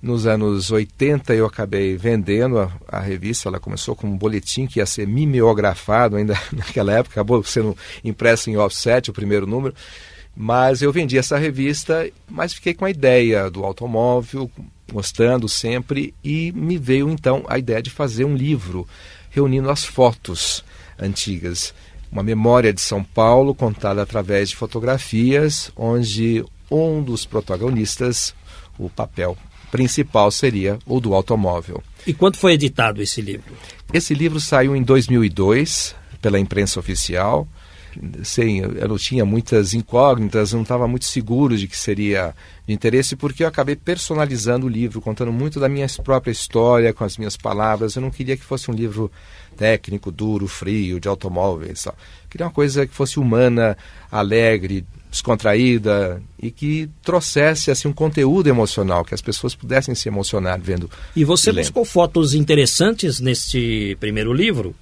nos 0.06 0.28
anos 0.28 0.70
80, 0.70 1.34
eu 1.34 1.48
acabei 1.48 1.98
vendendo 1.98 2.60
a, 2.60 2.72
a, 2.88 3.00
revista. 3.00 3.50
Ela 3.50 3.60
começou 3.60 3.96
com 3.96 4.06
um 4.06 4.16
boletim 4.16 4.68
que 4.68 4.78
ia 4.78 4.86
ser 4.86 5.08
mimeografado 5.08 6.16
ainda 6.16 6.40
naquela 6.54 6.94
época, 6.94 7.16
acabou 7.16 7.44
sendo 7.44 7.76
impresso 8.04 8.52
em 8.52 8.56
offset, 8.56 9.10
o 9.10 9.14
primeiro 9.14 9.48
número. 9.48 9.74
Mas 10.38 10.84
eu 10.84 10.92
vendi 10.92 11.18
essa 11.18 11.40
revista, 11.40 12.08
mas 12.30 12.54
fiquei 12.54 12.76
com 12.76 12.86
a 12.86 12.90
ideia 12.92 13.50
do 13.50 13.64
automóvel, 13.64 14.52
gostando 14.92 15.50
sempre, 15.50 16.14
e 16.24 16.52
me 16.52 16.78
veio 16.78 17.10
então 17.10 17.44
a 17.48 17.58
ideia 17.58 17.82
de 17.82 17.90
fazer 17.90 18.26
um 18.26 18.36
livro 18.36 18.88
reunindo 19.32 19.72
as 19.72 19.84
fotos 19.84 20.64
antigas. 21.00 21.74
Uma 22.12 22.22
memória 22.22 22.72
de 22.72 22.82
São 22.82 23.04
Paulo 23.04 23.56
contada 23.56 24.04
através 24.04 24.50
de 24.50 24.56
fotografias, 24.56 25.72
onde 25.76 26.46
um 26.70 27.02
dos 27.02 27.26
protagonistas, 27.26 28.36
o 28.78 28.88
papel 28.88 29.36
principal 29.76 30.32
seria 30.32 30.80
o 30.86 31.00
do 31.00 31.14
automóvel. 31.14 31.84
E 32.06 32.14
quando 32.14 32.38
foi 32.38 32.54
editado 32.54 33.02
esse 33.02 33.22
livro? 33.22 33.54
Esse 33.94 34.14
livro 34.14 34.40
saiu 34.40 34.76
em 34.76 34.84
2002 34.84 35.96
pela 36.22 36.40
imprensa 36.40 36.80
oficial 36.80 37.48
sem, 38.24 38.60
eu 38.60 38.88
não 38.88 38.98
tinha 38.98 39.26
muitas 39.26 39.74
incógnitas, 39.74 40.54
não 40.54 40.62
estava 40.62 40.88
muito 40.88 41.06
seguro 41.06 41.58
de 41.58 41.68
que 41.68 41.78
seria 41.78 42.34
de 42.68 42.74
interesse, 42.74 43.16
porque 43.16 43.44
eu 43.44 43.48
acabei 43.48 43.76
personalizando 43.76 44.66
o 44.66 44.70
livro, 44.70 45.02
contando 45.02 45.32
muito 45.32 45.60
da 45.60 45.70
minha 45.70 45.88
própria 46.04 46.32
história, 46.32 46.94
com 46.94 47.04
as 47.04 47.18
minhas 47.18 47.38
palavras. 47.38 47.96
Eu 47.96 48.02
não 48.02 48.12
queria 48.12 48.36
que 48.36 48.44
fosse 48.44 48.70
um 48.70 48.74
livro 48.74 49.12
técnico, 49.56 50.12
duro, 50.12 50.48
frio, 50.48 51.00
de 51.00 51.08
automóveis. 51.08 51.82
Só. 51.82 51.94
Queria 52.30 52.48
uma 52.48 52.54
coisa 52.54 52.86
que 52.86 52.94
fosse 52.94 53.20
humana, 53.20 53.78
alegre, 54.12 54.86
descontraída 55.16 56.22
e 56.42 56.52
que 56.52 56.90
trouxesse 57.02 57.72
assim 57.72 57.88
um 57.88 57.94
conteúdo 57.94 58.48
emocional, 58.48 59.06
que 59.06 59.14
as 59.14 59.22
pessoas 59.22 59.56
pudessem 59.56 59.96
se 59.96 60.10
emocionar 60.10 60.60
vendo. 60.60 60.92
E 61.16 61.24
você 61.24 61.54
buscou 61.54 61.86
fotos 61.86 62.34
interessantes 62.34 63.22
neste 63.22 63.96
primeiro 64.00 64.34
livro? 64.34 64.76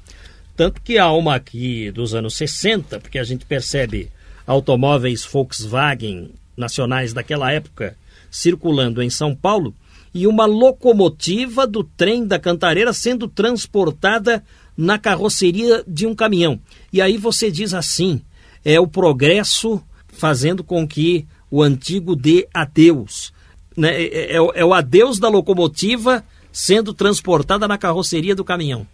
Tanto 0.56 0.82
que 0.82 0.98
há 0.98 1.12
uma 1.12 1.36
aqui 1.36 1.92
dos 1.92 2.16
anos 2.16 2.36
60, 2.36 3.00
porque 3.00 3.20
a 3.20 3.24
gente 3.24 3.46
percebe 3.46 4.10
automóveis 4.46 5.24
Volkswagen 5.24 6.32
nacionais 6.58 7.14
daquela 7.14 7.52
época 7.52 7.96
circulando 8.30 9.02
em 9.02 9.10
São 9.10 9.36
Paulo 9.36 9.74
e 10.14 10.26
uma 10.26 10.46
locomotiva 10.46 11.68
do 11.68 11.84
trem 11.84 12.26
da 12.26 12.40
Cantareira 12.40 12.92
sendo 12.92 13.28
transportada 13.28 14.44
na 14.76 14.98
carroceria 14.98 15.84
de 15.88 16.08
um 16.08 16.16
caminhão. 16.16 16.60
E 16.92 17.02
aí 17.02 17.18
você 17.18 17.52
diz 17.52 17.74
assim: 17.74 18.22
é 18.66 18.80
o 18.80 18.88
progresso 18.88 19.82
fazendo 20.14 20.64
com 20.64 20.88
que 20.88 21.28
o 21.52 21.62
antigo 21.62 22.16
dê 22.16 22.48
adeus. 22.54 23.34
Né? 23.76 23.94
É, 24.04 24.36
é, 24.36 24.38
é 24.38 24.66
o 24.66 24.74
adeus 24.74 25.20
da 25.20 25.28
locomotiva 25.28 26.24
sendo 26.52 26.94
transportada 26.94 27.68
na 27.68 27.78
carroceria 27.78 28.36
do 28.36 28.46
caminhão. 28.46 28.88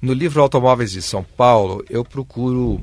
No 0.00 0.12
livro 0.12 0.40
Automóveis 0.40 0.92
de 0.92 1.02
São 1.02 1.24
Paulo, 1.24 1.84
eu 1.90 2.04
procuro 2.04 2.80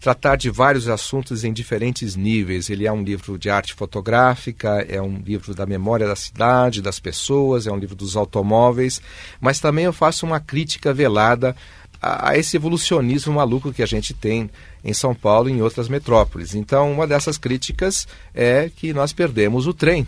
tratar 0.00 0.36
de 0.36 0.50
vários 0.50 0.88
assuntos 0.88 1.44
em 1.44 1.52
diferentes 1.52 2.14
níveis. 2.14 2.70
Ele 2.70 2.86
é 2.86 2.92
um 2.92 3.02
livro 3.02 3.38
de 3.38 3.50
arte 3.50 3.74
fotográfica, 3.74 4.84
é 4.88 5.00
um 5.00 5.18
livro 5.18 5.54
da 5.54 5.66
memória 5.66 6.06
da 6.06 6.16
cidade, 6.16 6.82
das 6.82 7.00
pessoas, 7.00 7.66
é 7.66 7.72
um 7.72 7.78
livro 7.78 7.96
dos 7.96 8.16
automóveis, 8.16 9.00
mas 9.40 9.58
também 9.58 9.84
eu 9.84 9.92
faço 9.92 10.24
uma 10.24 10.40
crítica 10.40 10.94
velada 10.94 11.56
a, 12.00 12.30
a 12.30 12.38
esse 12.38 12.56
evolucionismo 12.56 13.32
maluco 13.32 13.72
que 13.72 13.82
a 13.82 13.86
gente 13.86 14.14
tem 14.14 14.50
em 14.84 14.92
São 14.92 15.14
Paulo 15.14 15.48
e 15.48 15.52
em 15.52 15.62
outras 15.62 15.88
metrópoles. 15.88 16.54
Então, 16.54 16.92
uma 16.92 17.06
dessas 17.06 17.38
críticas 17.38 18.06
é 18.34 18.70
que 18.74 18.92
nós 18.92 19.12
perdemos 19.12 19.66
o 19.66 19.74
trem. 19.74 20.06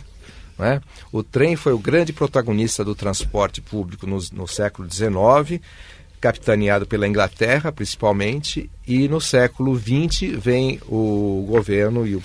É? 0.60 0.80
O 1.12 1.22
trem 1.22 1.54
foi 1.54 1.72
o 1.72 1.78
grande 1.78 2.12
protagonista 2.12 2.84
do 2.84 2.92
transporte 2.92 3.60
público 3.60 4.06
no, 4.08 4.18
no 4.32 4.48
século 4.48 4.88
XIX 4.90 5.60
capitaneado 6.20 6.86
pela 6.86 7.06
Inglaterra, 7.06 7.72
principalmente, 7.72 8.70
e 8.86 9.08
no 9.08 9.20
século 9.20 9.78
XX 9.78 10.36
vem 10.36 10.80
o 10.88 11.46
governo 11.48 12.06
e 12.06 12.16
o, 12.16 12.22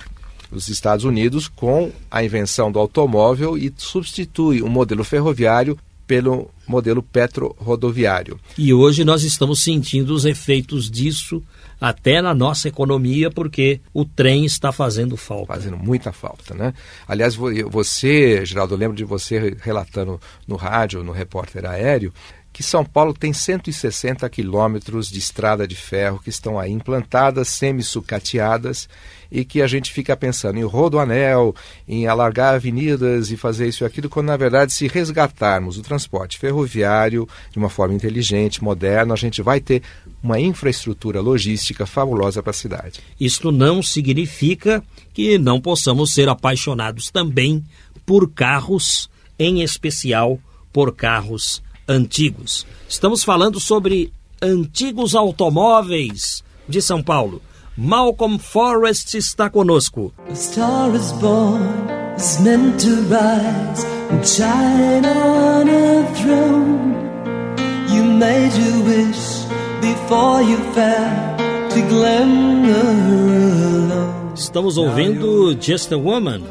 os 0.50 0.68
Estados 0.68 1.04
Unidos 1.04 1.48
com 1.48 1.92
a 2.10 2.22
invenção 2.22 2.70
do 2.70 2.78
automóvel 2.78 3.56
e 3.56 3.72
substitui 3.76 4.62
o 4.62 4.68
modelo 4.68 5.04
ferroviário 5.04 5.78
pelo 6.06 6.50
modelo 6.66 7.02
petro-rodoviário. 7.02 8.38
E 8.56 8.72
hoje 8.72 9.04
nós 9.04 9.22
estamos 9.22 9.62
sentindo 9.62 10.14
os 10.14 10.24
efeitos 10.24 10.90
disso 10.90 11.42
até 11.80 12.22
na 12.22 12.34
nossa 12.34 12.68
economia, 12.68 13.30
porque 13.30 13.80
o 13.92 14.04
trem 14.04 14.44
está 14.44 14.72
fazendo 14.72 15.16
falta. 15.16 15.52
Fazendo 15.52 15.76
muita 15.76 16.12
falta, 16.12 16.54
né? 16.54 16.72
Aliás, 17.06 17.34
você, 17.34 18.44
Geraldo, 18.46 18.74
eu 18.74 18.78
lembro 18.78 18.96
de 18.96 19.04
você 19.04 19.56
relatando 19.60 20.20
no 20.46 20.56
rádio, 20.56 21.04
no 21.04 21.12
repórter 21.12 21.66
aéreo, 21.66 22.12
que 22.54 22.62
São 22.62 22.84
Paulo 22.84 23.12
tem 23.12 23.32
160 23.32 24.28
quilômetros 24.30 25.10
de 25.10 25.18
estrada 25.18 25.66
de 25.66 25.74
ferro 25.74 26.20
que 26.20 26.30
estão 26.30 26.58
aí 26.58 26.70
implantadas, 26.70 27.48
semi-sucateadas, 27.48 28.88
e 29.30 29.44
que 29.44 29.62
a 29.62 29.66
gente 29.66 29.92
fica 29.92 30.16
pensando 30.16 30.58
em 30.58 30.64
rodoanel, 30.64 31.54
em 31.88 32.06
alargar 32.06 32.54
avenidas 32.54 33.30
e 33.30 33.36
fazer 33.36 33.68
isso 33.68 33.84
e 33.84 33.86
aquilo, 33.86 34.08
quando 34.08 34.26
na 34.26 34.36
verdade, 34.36 34.72
se 34.72 34.86
resgatarmos 34.86 35.78
o 35.78 35.82
transporte 35.82 36.38
ferroviário 36.38 37.28
de 37.50 37.58
uma 37.58 37.68
forma 37.68 37.94
inteligente, 37.94 38.62
moderna, 38.62 39.14
a 39.14 39.16
gente 39.16 39.42
vai 39.42 39.60
ter 39.60 39.82
uma 40.22 40.40
infraestrutura 40.40 41.20
logística 41.20 41.86
fabulosa 41.86 42.42
para 42.42 42.50
a 42.50 42.54
cidade. 42.54 43.00
Isto 43.20 43.52
não 43.52 43.82
significa 43.82 44.82
que 45.12 45.38
não 45.38 45.60
possamos 45.60 46.12
ser 46.12 46.28
apaixonados 46.28 47.10
também 47.10 47.62
por 48.06 48.30
carros, 48.30 49.08
em 49.38 49.62
especial 49.62 50.38
por 50.72 50.94
carros 50.94 51.62
antigos. 51.88 52.66
Estamos 52.88 53.22
falando 53.22 53.60
sobre 53.60 54.12
antigos 54.40 55.14
automóveis 55.14 56.42
de 56.68 56.80
São 56.82 57.02
Paulo. 57.02 57.40
Malcolm 57.76 58.38
Forrest 58.38 59.16
está 59.16 59.50
conosco. 59.50 60.14
A 60.30 60.34
star 60.36 60.94
is 60.94 61.10
born, 61.14 61.60
is 62.16 62.38
meant 62.40 62.78
to 62.78 63.02
rise 63.10 63.84
and 64.12 64.24
shine 64.24 65.04
on 65.04 65.68
a 65.68 66.04
throne. 66.14 66.94
You 67.92 68.04
made 68.04 68.52
your 68.54 68.84
wish 68.84 69.44
before 69.80 70.40
you 70.40 70.56
fell 70.72 71.36
to 71.70 71.82
Glenmore 71.88 72.70
alone. 73.90 74.34
Estamos 74.36 74.78
ouvindo 74.78 75.52
Just 75.60 75.92
a 75.92 75.98
Woman, 75.98 76.44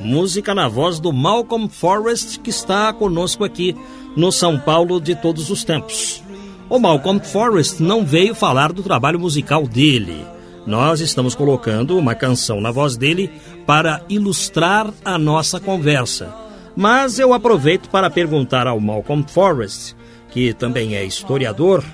música 0.00 0.54
na 0.54 0.66
voz 0.66 0.98
do 0.98 1.12
Malcolm 1.12 1.68
Forrest, 1.68 2.38
que 2.38 2.48
está 2.48 2.90
conosco 2.94 3.44
aqui 3.44 3.76
no 4.16 4.32
São 4.32 4.58
Paulo 4.58 4.98
de 4.98 5.14
todos 5.14 5.50
os 5.50 5.62
tempos. 5.62 6.22
O 6.70 6.78
Malcolm 6.78 7.20
Forrest 7.22 7.80
não 7.80 8.02
veio 8.02 8.34
falar 8.34 8.72
do 8.72 8.82
trabalho 8.82 9.20
musical 9.20 9.66
dele. 9.66 10.32
Nós 10.66 11.00
estamos 11.00 11.34
colocando 11.34 11.98
uma 11.98 12.14
canção 12.14 12.60
na 12.60 12.70
voz 12.70 12.96
dele 12.96 13.30
para 13.66 14.02
ilustrar 14.08 14.92
a 15.04 15.18
nossa 15.18 15.60
conversa. 15.60 16.34
Mas 16.76 17.18
eu 17.18 17.32
aproveito 17.32 17.88
para 17.88 18.10
perguntar 18.10 18.66
ao 18.66 18.80
Malcolm 18.80 19.24
Forrest, 19.28 19.94
que 20.30 20.52
também 20.54 20.96
é 20.96 21.04
historiador, 21.04 21.84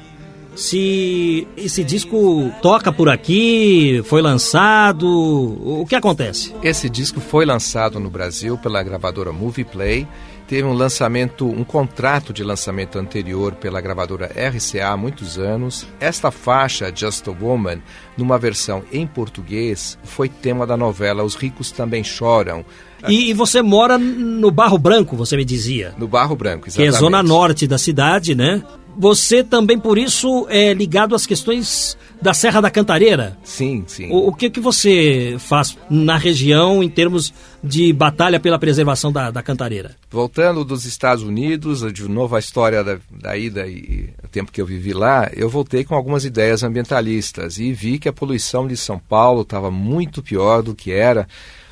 se 0.55 1.47
esse 1.57 1.85
disco 1.85 2.53
toca 2.61 2.93
por 2.93 3.09
aqui, 3.09 4.03
foi 4.05 4.21
lançado, 4.21 5.07
o 5.09 5.87
que 5.87 5.95
acontece? 5.95 6.55
Esse 6.63 6.89
disco 6.89 7.21
foi 7.21 7.47
lançado 7.47 8.01
no 8.01 8.11
Brasil 8.11 8.59
pela 8.59 8.83
gravadora 8.83 9.33
Movie 9.33 9.65
Play 9.65 10.07
teve 10.51 10.65
um 10.65 10.73
lançamento, 10.73 11.47
um 11.47 11.63
contrato 11.63 12.33
de 12.33 12.43
lançamento 12.43 12.99
anterior 12.99 13.55
pela 13.55 13.81
gravadora 13.81 14.27
RCA 14.27 14.89
há 14.89 14.97
muitos 14.97 15.39
anos. 15.39 15.87
Esta 16.01 16.33
faixa, 16.33 16.93
Just 16.93 17.29
a 17.29 17.31
Woman, 17.31 17.79
numa 18.19 18.37
versão 18.37 18.83
em 18.91 19.07
português, 19.07 19.97
foi 20.03 20.29
tema 20.29 20.67
da 20.67 20.77
novela 20.77 21.23
Os 21.23 21.37
Ricos 21.37 21.71
Também 21.71 22.03
Choram. 22.03 22.65
E, 23.09 23.31
e 23.31 23.33
você 23.33 23.63
mora 23.63 23.97
no 23.97 24.51
Barro 24.51 24.77
Branco, 24.77 25.17
você 25.17 25.37
me 25.37 25.45
dizia. 25.45 25.95
No 25.97 26.09
Barro 26.09 26.35
Branco, 26.35 26.69
exatamente. 26.69 26.91
Que 26.91 26.97
é 26.97 26.99
zona 26.99 27.23
norte 27.23 27.69
da 27.69 27.79
cidade, 27.79 28.35
né? 28.35 28.61
Você 28.97 29.43
também, 29.43 29.79
por 29.79 29.99
isso, 29.99 30.47
é 30.49 30.73
ligado 30.75 31.15
às 31.15 31.27
questões 31.27 31.97
da 32.21 32.35
Serra 32.35 32.61
da 32.61 32.71
Cantareira? 32.71 33.39
Sim, 33.43 33.85
sim. 33.87 34.11
O, 34.11 34.29
o 34.29 34.35
que, 34.35 34.51
que 34.51 34.61
você 34.61 35.37
faz 35.39 35.77
na 35.89 36.17
região 36.17 36.83
em 36.83 36.89
termos 36.89 37.33
de 37.63 37.93
batalha 37.93 38.39
pela 38.39 38.59
preservação 38.59 39.11
da, 39.11 39.31
da 39.31 39.43
Cantareira? 39.43 39.97
Voltando 40.11 40.65
dos 40.65 40.85
Estados 40.85 41.25
Unidos, 41.25 41.91
de 41.93 42.09
novo 42.09 42.37
a 42.37 42.39
história 42.39 42.85
da, 42.85 42.99
da 43.11 43.37
ida 43.37 43.67
e 43.67 44.11
o 44.23 44.29
tempo 44.29 44.53
que 44.53 44.61
eu 44.61 44.67
vivi 44.67 44.93
lá, 44.93 45.31
eu 45.35 45.49
voltei 45.49 45.85
com 45.85 45.95
algumas 45.95 46.25
ideias 46.25 46.63
ambientalistas 46.63 47.59
e 47.59 47.73
vi 47.73 47.99
que 47.99 48.09
a 48.09 48.13
poluição 48.13 48.67
de 48.67 48.77
São 48.77 48.99
Paulo 48.99 49.43
estava 49.43 49.71
muito 49.71 50.23
pior 50.23 50.63
do 50.63 50.75
que 50.75 50.93
era, 50.93 51.27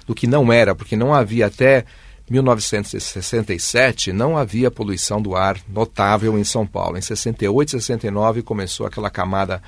do 0.06 0.14
que 0.14 0.26
não 0.26 0.52
era, 0.52 0.75
porque 0.75 0.96
não 0.96 1.12
havia 1.12 1.46
até 1.46 1.84
1967 2.30 4.12
não 4.12 4.37
havia 4.37 4.70
poluição 4.70 5.20
do 5.20 5.35
ar 5.35 5.58
notável 5.68 6.38
em 6.38 6.44
São 6.44 6.66
Paulo. 6.66 6.99
Em 6.99 7.00
68, 7.00 7.73
69 7.73 8.42
começou 8.42 8.87
aquela 8.87 9.11
camada 9.11 9.62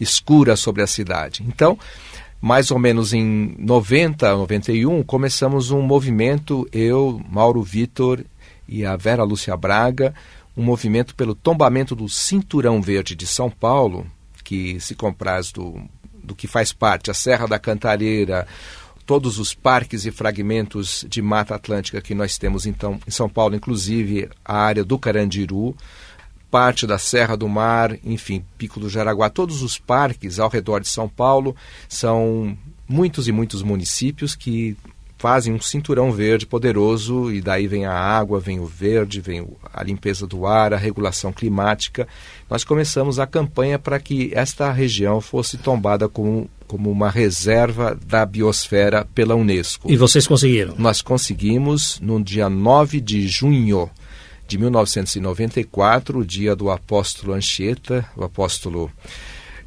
escura 0.00 0.56
sobre 0.56 0.82
a 0.82 0.86
cidade. 0.86 1.44
Então, 1.46 1.78
mais 2.40 2.70
ou 2.70 2.78
menos 2.78 3.12
em 3.12 3.54
90, 3.58 4.36
91, 4.36 5.02
começamos 5.02 5.70
um 5.70 5.80
movimento, 5.80 6.68
eu, 6.72 7.20
Mauro 7.30 7.62
Vitor 7.62 8.24
e 8.68 8.84
a 8.84 8.96
Vera 8.96 9.24
Lúcia 9.24 9.56
Braga, 9.56 10.14
um 10.56 10.62
movimento 10.62 11.14
pelo 11.14 11.34
tombamento 11.34 11.94
do 11.94 12.08
Cinturão 12.08 12.80
Verde 12.80 13.16
de 13.16 13.26
São 13.26 13.50
Paulo, 13.50 14.06
que 14.44 14.78
se 14.78 14.94
compraz 14.94 15.50
do, 15.50 15.80
do 16.22 16.34
que 16.34 16.46
faz 16.46 16.72
parte 16.72 17.10
a 17.10 17.14
Serra 17.14 17.46
da 17.46 17.58
Cantareira, 17.58 18.46
todos 19.06 19.38
os 19.38 19.54
parques 19.54 20.06
e 20.06 20.10
fragmentos 20.10 21.04
de 21.08 21.20
Mata 21.20 21.54
Atlântica 21.54 22.00
que 22.00 22.14
nós 22.14 22.38
temos 22.38 22.66
então 22.66 22.98
em 23.06 23.10
São 23.10 23.28
Paulo, 23.28 23.54
inclusive 23.54 24.28
a 24.44 24.56
área 24.56 24.84
do 24.84 24.98
Carandiru, 24.98 25.76
parte 26.50 26.86
da 26.86 26.98
Serra 26.98 27.36
do 27.36 27.48
Mar, 27.48 27.98
enfim, 28.04 28.44
Pico 28.56 28.78
do 28.78 28.88
Jaraguá, 28.88 29.28
todos 29.28 29.62
os 29.62 29.78
parques 29.78 30.38
ao 30.38 30.48
redor 30.48 30.80
de 30.80 30.88
São 30.88 31.08
Paulo 31.08 31.54
são 31.88 32.56
muitos 32.88 33.26
e 33.26 33.32
muitos 33.32 33.62
municípios 33.62 34.34
que 34.34 34.76
fazem 35.24 35.54
um 35.54 35.60
cinturão 35.60 36.12
verde 36.12 36.46
poderoso 36.46 37.32
e 37.32 37.40
daí 37.40 37.66
vem 37.66 37.86
a 37.86 37.94
água, 37.94 38.38
vem 38.38 38.60
o 38.60 38.66
verde, 38.66 39.22
vem 39.22 39.48
a 39.72 39.82
limpeza 39.82 40.26
do 40.26 40.46
ar, 40.46 40.74
a 40.74 40.76
regulação 40.76 41.32
climática. 41.32 42.06
Nós 42.48 42.62
começamos 42.62 43.18
a 43.18 43.26
campanha 43.26 43.78
para 43.78 43.98
que 43.98 44.32
esta 44.34 44.70
região 44.70 45.22
fosse 45.22 45.56
tombada 45.56 46.10
como, 46.10 46.48
como 46.74 46.90
uma 46.90 47.08
reserva 47.08 47.96
da 48.04 48.26
biosfera 48.26 49.06
pela 49.14 49.36
Unesco. 49.36 49.88
E 49.88 49.96
vocês 49.96 50.26
conseguiram? 50.26 50.74
Nós 50.76 51.00
conseguimos 51.00 52.00
no 52.00 52.20
dia 52.20 52.50
9 52.50 53.00
de 53.00 53.28
junho 53.28 53.88
de 54.48 54.58
1994, 54.58 56.18
o 56.18 56.24
dia 56.26 56.56
do 56.56 56.72
apóstolo 56.72 57.32
Anchieta, 57.32 58.04
o 58.16 58.24
apóstolo 58.24 58.90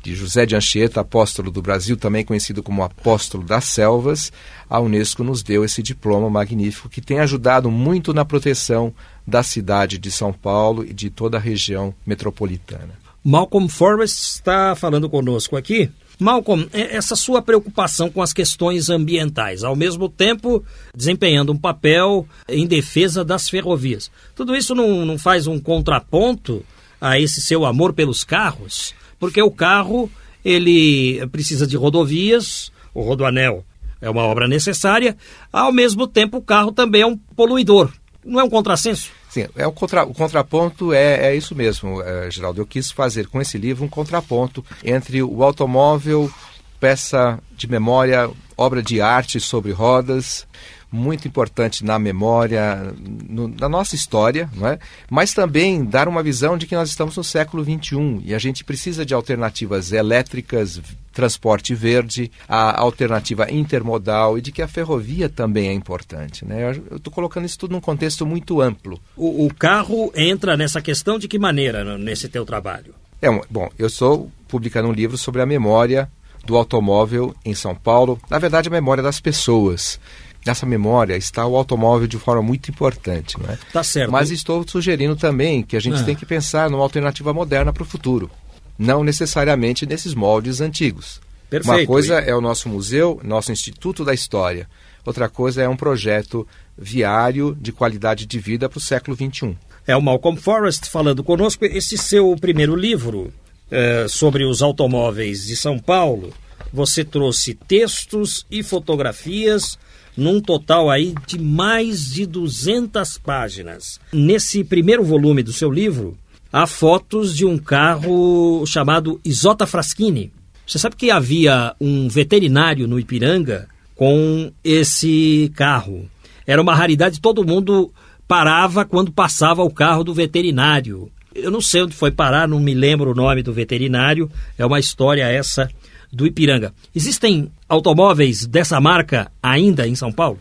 de 0.04 0.14
José 0.16 0.46
de 0.46 0.58
Anchieta, 0.58 1.00
apóstolo 1.00 1.50
do 1.50 1.62
Brasil, 1.62 1.96
também 1.96 2.26
conhecido 2.26 2.62
como 2.62 2.84
apóstolo 2.84 3.42
das 3.42 3.64
selvas, 3.64 4.30
a 4.70 4.78
Unesco 4.78 5.24
nos 5.24 5.42
deu 5.42 5.64
esse 5.64 5.82
diploma 5.82 6.30
magnífico 6.30 6.90
que 6.90 7.00
tem 7.00 7.22
ajudado 7.22 7.72
muito 7.72 8.14
na 8.14 8.26
proteção 8.26 8.94
da 9.26 9.42
cidade 9.42 9.98
de 9.98 10.12
São 10.12 10.34
Paulo 10.34 10.84
e 10.84 10.92
de 10.92 11.10
toda 11.10 11.38
a 11.38 11.40
região 11.40 11.96
metropolitana. 12.06 13.00
Malcolm 13.24 13.70
Forrest 13.70 14.20
está 14.20 14.76
falando 14.76 15.10
conosco 15.10 15.56
aqui. 15.56 15.90
Malcolm, 16.20 16.68
é, 16.74 16.96
essa 16.96 17.16
sua 17.16 17.42
preocupação 17.42 18.10
com 18.10 18.22
as 18.22 18.34
questões 18.34 18.90
ambientais, 18.90 19.64
ao 19.64 19.76
mesmo 19.76 20.10
tempo 20.10 20.64
desempenhando 20.96 21.52
um 21.52 21.58
papel 21.58 22.28
em 22.48 22.66
defesa 22.66 23.24
das 23.24 23.50
ferrovias. 23.50 24.12
Tudo 24.36 24.56
isso 24.56 24.74
não, 24.74 25.06
não 25.06 25.18
faz 25.18 25.48
um 25.48 25.60
contraponto 25.60 26.66
a 27.00 27.20
esse 27.20 27.42
seu 27.42 27.66
amor 27.66 27.94
pelos 27.94 28.24
carros? 28.24 28.96
porque 29.20 29.42
o 29.42 29.52
carro 29.52 30.10
ele 30.44 31.26
precisa 31.28 31.68
de 31.68 31.76
rodovias, 31.76 32.72
o 32.94 33.02
rodoanel 33.02 33.66
é 34.00 34.10
uma 34.10 34.24
obra 34.24 34.48
necessária, 34.48 35.18
ao 35.52 35.72
mesmo 35.72 36.08
tempo 36.08 36.38
o 36.38 36.42
carro 36.42 36.72
também 36.72 37.02
é 37.02 37.06
um 37.06 37.18
poluidor. 37.18 37.92
Não 38.24 38.40
é 38.40 38.44
um 38.44 38.50
contrassenso? 38.50 39.12
Sim, 39.30 39.48
é 39.56 39.68
um 39.68 39.72
contra, 39.72 40.06
o 40.06 40.14
contraponto 40.14 40.94
é, 40.94 41.28
é 41.28 41.36
isso 41.36 41.54
mesmo, 41.54 42.02
é, 42.02 42.32
Geraldo. 42.32 42.62
Eu 42.62 42.66
quis 42.66 42.92
fazer 42.92 43.28
com 43.28 43.42
esse 43.42 43.58
livro 43.58 43.84
um 43.84 43.90
contraponto 43.90 44.64
entre 44.84 45.22
o 45.22 45.44
automóvel, 45.44 46.32
peça 46.80 47.40
de 47.56 47.68
memória, 47.68 48.30
obra 48.56 48.82
de 48.82 49.02
arte 49.02 49.40
sobre 49.40 49.72
rodas, 49.72 50.48
muito 50.92 51.28
importante 51.28 51.84
na 51.84 52.00
memória, 52.00 52.94
no, 53.28 53.48
na 53.48 53.68
nossa 53.68 53.96
história, 53.96 54.50
não 54.56 54.68
é? 54.68 54.80
mas 55.10 55.34
também 55.34 55.84
dar 55.84 56.08
uma 56.08 56.24
visão 56.24 56.58
de 56.58 56.66
que 56.66 56.76
nós 56.76 56.90
estamos 56.90 57.16
no 57.18 57.24
século 57.24 57.64
XXI 57.64 58.22
e 58.24 58.34
a 58.34 58.40
gente 58.40 58.64
precisa 58.64 59.06
de 59.06 59.14
alternativas 59.14 59.92
elétricas, 59.92 60.82
transporte 61.12 61.74
verde, 61.74 62.32
a 62.48 62.80
alternativa 62.80 63.52
intermodal 63.52 64.38
e 64.38 64.42
de 64.42 64.52
que 64.52 64.62
a 64.62 64.68
ferrovia 64.68 65.28
também 65.28 65.68
é 65.68 65.74
importante. 65.74 66.46
Né? 66.46 66.72
Eu 66.90 66.98
estou 66.98 67.12
colocando 67.12 67.46
isso 67.46 67.60
tudo 67.60 67.72
num 67.72 67.82
contexto 67.82 68.26
muito 68.26 68.62
amplo. 68.62 69.00
O, 69.16 69.46
o, 69.46 69.54
carro 69.54 70.12
entra 70.16 70.56
nessa 70.56 70.82
questão 70.82 71.18
de 71.20 71.28
que 71.28 71.40
maneira 71.40 71.98
nesse 71.98 72.30
teu 72.30 72.46
trabalho? 72.46 72.94
É, 73.22 73.30
bom, 73.50 73.70
eu 73.78 73.88
estou 73.88 74.32
publicando 74.48 74.88
um 74.88 74.94
livro 74.94 75.18
sobre 75.18 75.42
a 75.42 75.46
memória 75.46 76.10
do 76.46 76.56
automóvel 76.56 77.36
em 77.44 77.54
São 77.54 77.76
Paulo, 77.76 78.18
na 78.30 78.40
verdade 78.40 78.70
a 78.70 78.72
memória 78.72 79.04
das 79.04 79.20
pessoas 79.20 80.00
nessa 80.48 80.66
memória 80.66 81.16
está 81.16 81.46
o 81.46 81.56
automóvel 81.56 82.08
de 82.08 82.18
forma 82.18 82.42
muito 82.42 82.72
importante. 82.72 83.40
Né? 83.40 83.58
Tá 83.72 83.84
certo. 83.84 84.12
Mas 84.12 84.32
estou 84.32 84.66
sugerindo 84.68 85.16
também 85.16 85.62
que 85.62 85.76
a 85.76 85.80
gente 85.80 86.00
ah. 86.00 86.04
tem 86.04 86.16
que 86.16 86.26
pensar 86.26 86.70
numa 86.70 86.84
alternativa 86.84 87.34
moderna 87.34 87.72
para 87.74 87.84
o 87.84 87.86
futuro, 87.86 88.32
não 88.78 89.04
necessariamente 89.04 89.86
nesses 89.86 90.14
moldes 90.14 90.62
antigos. 90.62 91.22
Perfeito. 91.50 91.80
Uma 91.80 91.86
coisa 91.86 92.16
é 92.16 92.36
o 92.36 92.42
nosso 92.42 92.68
museu, 92.68 93.20
nosso 93.24 93.52
Instituto 93.52 94.04
da 94.04 94.14
História. 94.14 94.68
Outra 95.06 95.30
coisa 95.30 95.62
é 95.62 95.70
um 95.70 95.78
projeto 95.78 96.46
viário 96.78 97.56
de 97.60 97.72
qualidade 97.72 98.26
de 98.26 98.40
vida 98.40 98.68
para 98.68 98.78
o 98.78 98.82
século 98.82 99.16
XXI. 99.16 99.58
É 99.86 99.96
o 99.96 100.02
Malcolm 100.02 100.38
Forrest 100.38 100.90
falando 100.90 101.24
conosco. 101.24 101.64
Esse 101.64 101.98
seu 101.98 102.36
primeiro 102.36 102.76
livro 102.76 103.32
é, 103.72 104.06
sobre 104.10 104.44
os 104.44 104.62
automóveis 104.62 105.46
de 105.46 105.56
São 105.56 105.80
Paulo, 105.80 106.34
você 106.72 107.04
trouxe 107.04 107.54
textos 107.54 108.46
e 108.50 108.64
fotografias 108.64 109.78
num 110.16 110.42
total 110.42 110.90
aí 110.90 111.14
de 111.28 111.40
mais 111.40 112.10
de 112.10 112.26
200 112.26 113.20
páginas. 113.20 114.00
Nesse 114.12 114.64
primeiro 114.64 115.04
volume 115.04 115.44
do 115.44 115.54
seu 115.54 115.72
livro, 115.72 116.18
há 116.52 116.66
fotos 116.66 117.36
de 117.36 117.46
um 117.46 117.58
carro 117.58 118.66
chamado 118.66 119.22
Isota 119.24 119.68
Fraschini. 119.68 120.32
Você 120.66 120.80
sabe 120.80 120.96
que 120.96 121.12
havia 121.12 121.76
um 121.80 122.10
veterinário 122.10 122.88
no 122.88 123.00
Ipiranga 123.00 123.70
com 123.96 124.52
esse 124.64 125.52
carro. 125.56 126.10
Era 126.46 126.62
uma 126.62 126.76
raridade, 126.76 127.22
todo 127.22 127.46
mundo 127.46 127.92
parava 128.28 128.84
quando 128.84 129.12
passava 129.12 129.64
o 129.64 129.72
carro 129.72 130.04
do 130.04 130.14
veterinário. 130.14 131.10
Eu 131.34 131.52
não 131.52 131.62
sei 131.62 131.84
onde 131.84 131.94
foi 131.94 132.12
parar, 132.12 132.48
não 132.48 132.60
me 132.60 132.74
lembro 132.74 133.12
o 133.12 133.16
nome 133.16 133.44
do 133.44 133.54
veterinário. 133.54 134.30
É 134.58 134.66
uma 134.66 134.80
história 134.80 135.24
essa 135.24 135.70
do 136.12 136.26
Ipiranga. 136.26 136.74
Existem 136.96 137.52
automóveis 137.68 138.46
dessa 138.46 138.80
marca 138.80 139.32
ainda 139.42 139.88
em 139.88 139.96
São 139.96 140.12
Paulo? 140.12 140.40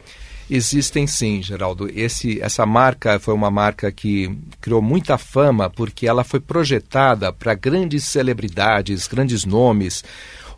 Existem 0.48 1.08
sim, 1.08 1.42
Geraldo. 1.42 1.90
Esse, 1.92 2.40
essa 2.40 2.64
marca 2.64 3.18
foi 3.18 3.34
uma 3.34 3.50
marca 3.50 3.90
que 3.90 4.36
criou 4.60 4.80
muita 4.80 5.18
fama 5.18 5.68
porque 5.68 6.06
ela 6.06 6.22
foi 6.22 6.38
projetada 6.38 7.32
para 7.32 7.54
grandes 7.54 8.04
celebridades, 8.04 9.08
grandes 9.08 9.44
nomes. 9.44 10.04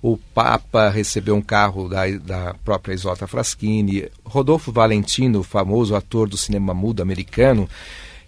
O 0.02 0.16
Papa 0.16 0.90
recebeu 0.90 1.34
um 1.34 1.40
carro 1.40 1.88
da, 1.88 2.06
da 2.18 2.54
própria 2.62 2.92
Isota 2.92 3.26
Fraschini. 3.26 4.08
Rodolfo 4.24 4.70
Valentino, 4.70 5.42
famoso 5.42 5.96
ator 5.96 6.28
do 6.28 6.36
cinema 6.36 6.74
mudo 6.74 7.02
americano, 7.02 7.68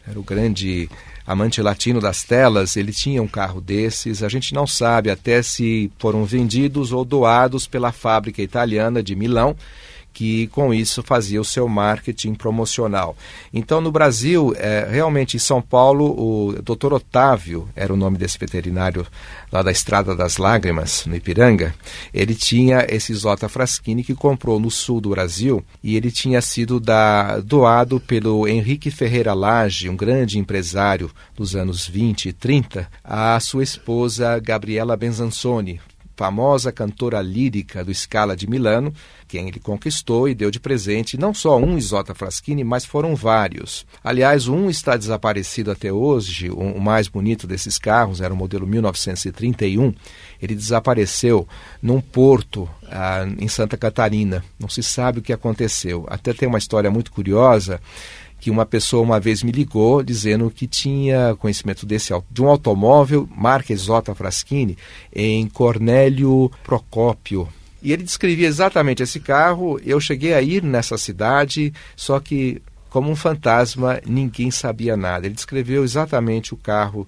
era 0.08 0.18
o 0.18 0.22
grande 0.22 0.88
amante 1.30 1.62
latino 1.62 2.00
das 2.00 2.24
telas, 2.24 2.76
ele 2.76 2.92
tinha 2.92 3.22
um 3.22 3.28
carro 3.28 3.60
desses. 3.60 4.20
A 4.24 4.28
gente 4.28 4.52
não 4.52 4.66
sabe 4.66 5.10
até 5.10 5.42
se 5.42 5.88
foram 5.96 6.24
vendidos 6.24 6.90
ou 6.90 7.04
doados 7.04 7.68
pela 7.68 7.92
fábrica 7.92 8.42
italiana 8.42 9.00
de 9.00 9.14
Milão 9.14 9.54
que 10.12 10.46
com 10.48 10.72
isso 10.72 11.02
fazia 11.02 11.40
o 11.40 11.44
seu 11.44 11.68
marketing 11.68 12.34
promocional. 12.34 13.16
Então, 13.52 13.80
no 13.80 13.92
Brasil, 13.92 14.54
é, 14.56 14.88
realmente 14.90 15.36
em 15.36 15.40
São 15.40 15.62
Paulo, 15.62 16.04
o 16.06 16.54
Dr. 16.62 16.94
Otávio 16.94 17.68
era 17.74 17.92
o 17.92 17.96
nome 17.96 18.18
desse 18.18 18.38
veterinário 18.38 19.06
lá 19.52 19.62
da 19.62 19.70
Estrada 19.70 20.14
das 20.14 20.36
Lágrimas, 20.36 21.04
no 21.06 21.16
Ipiranga. 21.16 21.74
Ele 22.12 22.34
tinha 22.34 22.86
esse 22.88 23.12
Zota 23.14 23.48
Fraschini 23.48 24.04
que 24.04 24.14
comprou 24.14 24.60
no 24.60 24.70
sul 24.70 25.00
do 25.00 25.10
Brasil 25.10 25.64
e 25.82 25.96
ele 25.96 26.10
tinha 26.10 26.40
sido 26.40 26.78
da, 26.78 27.40
doado 27.40 28.00
pelo 28.00 28.46
Henrique 28.46 28.90
Ferreira 28.90 29.34
Lage, 29.34 29.88
um 29.88 29.96
grande 29.96 30.38
empresário 30.38 31.10
dos 31.36 31.56
anos 31.56 31.86
20 31.86 32.28
e 32.28 32.32
30, 32.32 32.88
à 33.02 33.38
sua 33.40 33.62
esposa 33.62 34.38
Gabriela 34.38 34.96
Benzansoni, 34.96 35.80
famosa 36.20 36.70
cantora 36.70 37.22
lírica 37.22 37.82
do 37.82 37.94
Scala 37.94 38.36
de 38.36 38.46
Milano, 38.46 38.92
quem 39.26 39.48
ele 39.48 39.58
conquistou 39.58 40.28
e 40.28 40.34
deu 40.34 40.50
de 40.50 40.60
presente 40.60 41.16
não 41.16 41.32
só 41.32 41.56
um 41.56 41.78
Isota 41.78 42.14
Fraschini, 42.14 42.62
mas 42.62 42.84
foram 42.84 43.16
vários. 43.16 43.86
Aliás, 44.04 44.46
um 44.46 44.68
está 44.68 44.98
desaparecido 44.98 45.70
até 45.70 45.90
hoje, 45.90 46.50
o 46.50 46.78
mais 46.78 47.08
bonito 47.08 47.46
desses 47.46 47.78
carros 47.78 48.20
era 48.20 48.34
o 48.34 48.36
modelo 48.36 48.66
1931. 48.66 49.94
Ele 50.42 50.54
desapareceu 50.54 51.48
num 51.80 52.02
porto 52.02 52.68
ah, 52.90 53.26
em 53.38 53.48
Santa 53.48 53.78
Catarina. 53.78 54.44
Não 54.58 54.68
se 54.68 54.82
sabe 54.82 55.20
o 55.20 55.22
que 55.22 55.32
aconteceu. 55.32 56.04
Até 56.06 56.34
tem 56.34 56.46
uma 56.46 56.58
história 56.58 56.90
muito 56.90 57.10
curiosa 57.12 57.80
que 58.40 58.50
uma 58.50 58.64
pessoa 58.64 59.02
uma 59.02 59.20
vez 59.20 59.42
me 59.42 59.52
ligou 59.52 60.02
dizendo 60.02 60.50
que 60.50 60.66
tinha 60.66 61.36
conhecimento 61.38 61.84
desse 61.84 62.12
de 62.30 62.42
um 62.42 62.48
automóvel 62.48 63.28
marca 63.36 63.72
Exota 63.72 64.14
Fraschini 64.14 64.76
em 65.14 65.46
Cornélio 65.48 66.50
Procópio. 66.64 67.48
E 67.82 67.92
ele 67.92 68.02
descrevia 68.02 68.48
exatamente 68.48 69.02
esse 69.02 69.20
carro. 69.20 69.80
Eu 69.84 70.00
cheguei 70.00 70.34
a 70.34 70.42
ir 70.42 70.62
nessa 70.62 70.98
cidade, 70.98 71.72
só 71.96 72.20
que 72.20 72.60
como 72.90 73.08
um 73.08 73.16
fantasma, 73.16 74.00
ninguém 74.04 74.50
sabia 74.50 74.96
nada. 74.96 75.26
Ele 75.26 75.34
descreveu 75.34 75.84
exatamente 75.84 76.52
o 76.52 76.56
carro 76.56 77.06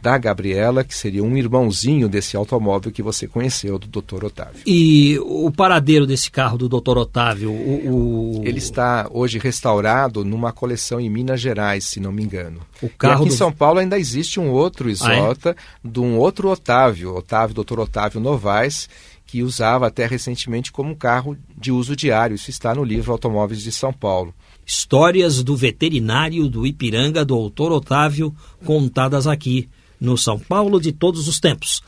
da 0.00 0.18
Gabriela, 0.18 0.84
que 0.84 0.94
seria 0.94 1.22
um 1.22 1.36
irmãozinho 1.36 2.08
desse 2.08 2.36
automóvel 2.36 2.92
que 2.92 3.02
você 3.02 3.26
conheceu, 3.26 3.78
do 3.78 4.00
Dr. 4.00 4.24
Otávio. 4.24 4.60
E 4.66 5.18
o 5.20 5.50
paradeiro 5.50 6.06
desse 6.06 6.30
carro 6.30 6.58
do 6.58 6.68
Dr. 6.68 6.98
Otávio? 6.98 7.50
O, 7.50 8.38
o... 8.38 8.42
Ele 8.44 8.58
está 8.58 9.08
hoje 9.10 9.38
restaurado 9.38 10.24
numa 10.24 10.52
coleção 10.52 11.00
em 11.00 11.08
Minas 11.08 11.40
Gerais, 11.40 11.84
se 11.84 11.98
não 12.00 12.12
me 12.12 12.22
engano. 12.22 12.60
O 12.82 12.88
carro 12.88 13.14
e 13.14 13.16
aqui 13.22 13.28
do... 13.28 13.34
em 13.34 13.36
São 13.36 13.50
Paulo 13.50 13.78
ainda 13.78 13.98
existe 13.98 14.38
um 14.38 14.50
outro 14.50 14.90
Isota, 14.90 15.56
ah, 15.56 15.86
é? 15.86 15.88
de 15.88 16.00
um 16.00 16.18
outro 16.18 16.48
Otávio, 16.50 17.16
Otávio, 17.16 17.64
Dr. 17.64 17.80
Otávio 17.80 18.20
Novaes, 18.20 18.88
que 19.26 19.42
usava 19.42 19.88
até 19.88 20.06
recentemente 20.06 20.70
como 20.70 20.90
um 20.90 20.94
carro 20.94 21.36
de 21.56 21.72
uso 21.72 21.96
diário. 21.96 22.36
Isso 22.36 22.50
está 22.50 22.74
no 22.74 22.84
livro 22.84 23.12
Automóveis 23.12 23.60
de 23.60 23.72
São 23.72 23.92
Paulo. 23.92 24.32
Histórias 24.64 25.42
do 25.42 25.56
veterinário 25.56 26.48
do 26.48 26.66
Ipiranga, 26.66 27.24
doutor 27.24 27.72
Otávio, 27.72 28.34
contadas 28.64 29.26
aqui 29.26 29.68
no 30.00 30.16
São 30.16 30.38
Paulo 30.38 30.80
de 30.80 30.92
todos 30.92 31.28
os 31.28 31.40
tempos. 31.40 31.82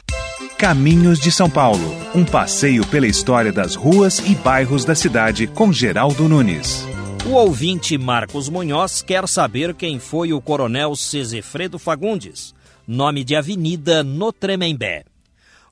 Caminhos 0.57 1.19
de 1.19 1.31
São 1.31 1.49
Paulo, 1.49 1.95
um 2.15 2.25
passeio 2.25 2.87
pela 2.87 3.07
história 3.07 3.53
das 3.53 3.75
ruas 3.75 4.19
e 4.21 4.35
bairros 4.35 4.85
da 4.85 4.95
cidade 4.95 5.47
com 5.47 5.73
Geraldo 5.73 6.29
Nunes. 6.29 6.87
O 7.27 7.31
ouvinte 7.31 7.99
Marcos 7.99 8.49
Munhoz 8.49 9.03
quer 9.03 9.29
saber 9.29 9.75
quem 9.75 9.99
foi 9.99 10.33
o 10.33 10.41
coronel 10.41 10.97
Cesefredo 10.97 11.79
Fagundes, 11.79 12.55
nome 12.87 13.23
de 13.23 13.37
avenida 13.37 14.03
no 14.03 14.33
Tremembé. 14.33 15.05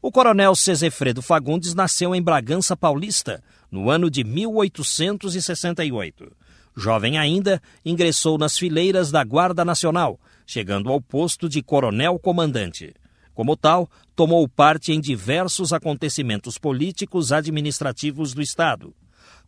O 0.02 0.12
coronel 0.12 0.54
Cesefredo 0.54 1.22
Fagundes 1.22 1.74
nasceu 1.74 2.14
em 2.14 2.22
Bragança 2.22 2.76
Paulista, 2.76 3.42
no 3.70 3.90
ano 3.90 4.10
de 4.10 4.22
1868. 4.22 6.30
Jovem 6.76 7.16
ainda, 7.16 7.62
ingressou 7.84 8.36
nas 8.36 8.58
fileiras 8.58 9.10
da 9.10 9.24
Guarda 9.24 9.64
Nacional, 9.64 10.20
chegando 10.46 10.90
ao 10.90 11.00
posto 11.00 11.48
de 11.48 11.62
coronel-comandante. 11.62 12.94
Como 13.34 13.56
tal, 13.56 13.90
tomou 14.14 14.48
parte 14.48 14.92
em 14.92 15.00
diversos 15.00 15.72
acontecimentos 15.72 16.56
políticos 16.56 17.32
administrativos 17.32 18.32
do 18.32 18.40
Estado. 18.40 18.94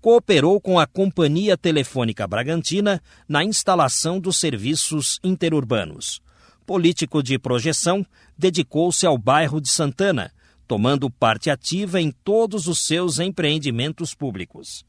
Cooperou 0.00 0.61
com 0.61 0.78
a 0.78 0.87
Companhia 0.87 1.56
Telefônica 1.56 2.26
Bragantina 2.26 3.00
na 3.26 3.42
instalação 3.42 4.20
dos 4.20 4.37
serviços 4.37 5.18
interurbanos. 5.24 6.20
Político 6.66 7.22
de 7.22 7.38
projeção, 7.38 8.04
dedicou-se 8.37 9.06
ao 9.06 9.16
bairro 9.16 9.61
de 9.61 9.68
Santana, 9.68 10.30
tomando 10.66 11.11
parte 11.11 11.48
ativa 11.48 11.98
em 11.98 12.11
todos 12.11 12.66
os 12.66 12.87
seus 12.87 13.18
empreendimentos 13.18 14.14
públicos. 14.14 14.84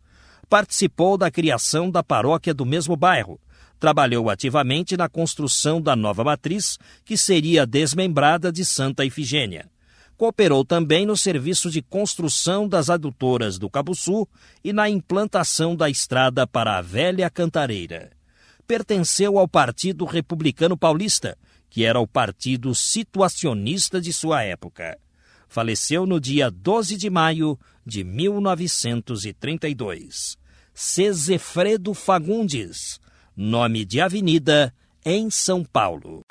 Participou 0.50 1.18
da 1.18 1.32
criação 1.32 1.90
da 1.90 2.04
paróquia 2.04 2.54
do 2.54 2.66
mesmo 2.66 2.98
bairro, 2.98 3.40
trabalhou 3.80 4.30
ativamente 4.30 4.98
na 4.98 5.08
construção 5.08 5.82
da 5.82 5.96
nova 5.96 6.24
matriz, 6.24 6.78
que 7.06 7.18
seria 7.18 7.66
desmembrada 7.66 8.52
de 8.52 8.66
Santa 8.66 9.06
Ifigênia. 9.06 9.70
Cooperou 10.18 10.66
também 10.66 11.06
no 11.06 11.16
serviço 11.16 11.72
de 11.72 11.82
construção 11.82 12.68
das 12.68 12.90
adutoras 12.90 13.58
do 13.58 13.70
Cabuçu 13.70 14.28
e 14.62 14.74
na 14.74 14.90
implantação 14.90 15.74
da 15.76 15.90
estrada 15.90 16.46
para 16.46 16.78
a 16.78 16.82
Velha 16.82 17.30
Cantareira. 17.30 18.12
Pertenceu 18.68 19.40
ao 19.40 19.48
Partido 19.48 20.04
Republicano 20.04 20.78
Paulista, 20.78 21.38
que 21.70 21.86
era 21.86 22.02
o 22.02 22.08
partido 22.08 22.76
situacionista 22.76 24.02
de 24.02 24.12
sua 24.12 24.44
época. 24.44 24.98
Faleceu 25.48 26.06
no 26.06 26.20
dia 26.20 26.52
12 26.52 26.98
de 26.98 27.10
maio 27.10 27.58
de 27.86 28.04
1932. 28.04 30.38
Cesefredo 30.74 31.94
Fagundes, 31.94 33.00
nome 33.42 33.86
de 33.86 34.02
avenida 34.02 34.74
em 35.06 35.30
São 35.30 35.64
Paulo. 35.64 36.26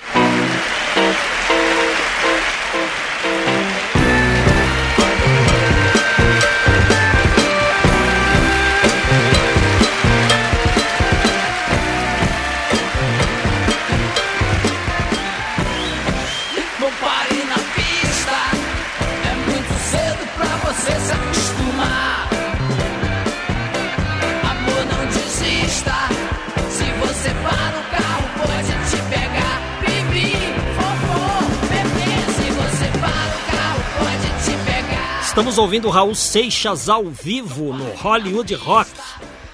Estamos 35.29 35.59
ouvindo 35.59 35.89
Raul 35.89 36.15
Seixas 36.15 36.89
ao 36.89 37.05
vivo 37.05 37.71
no 37.71 37.93
Hollywood 37.93 38.51
Rock. 38.55 38.89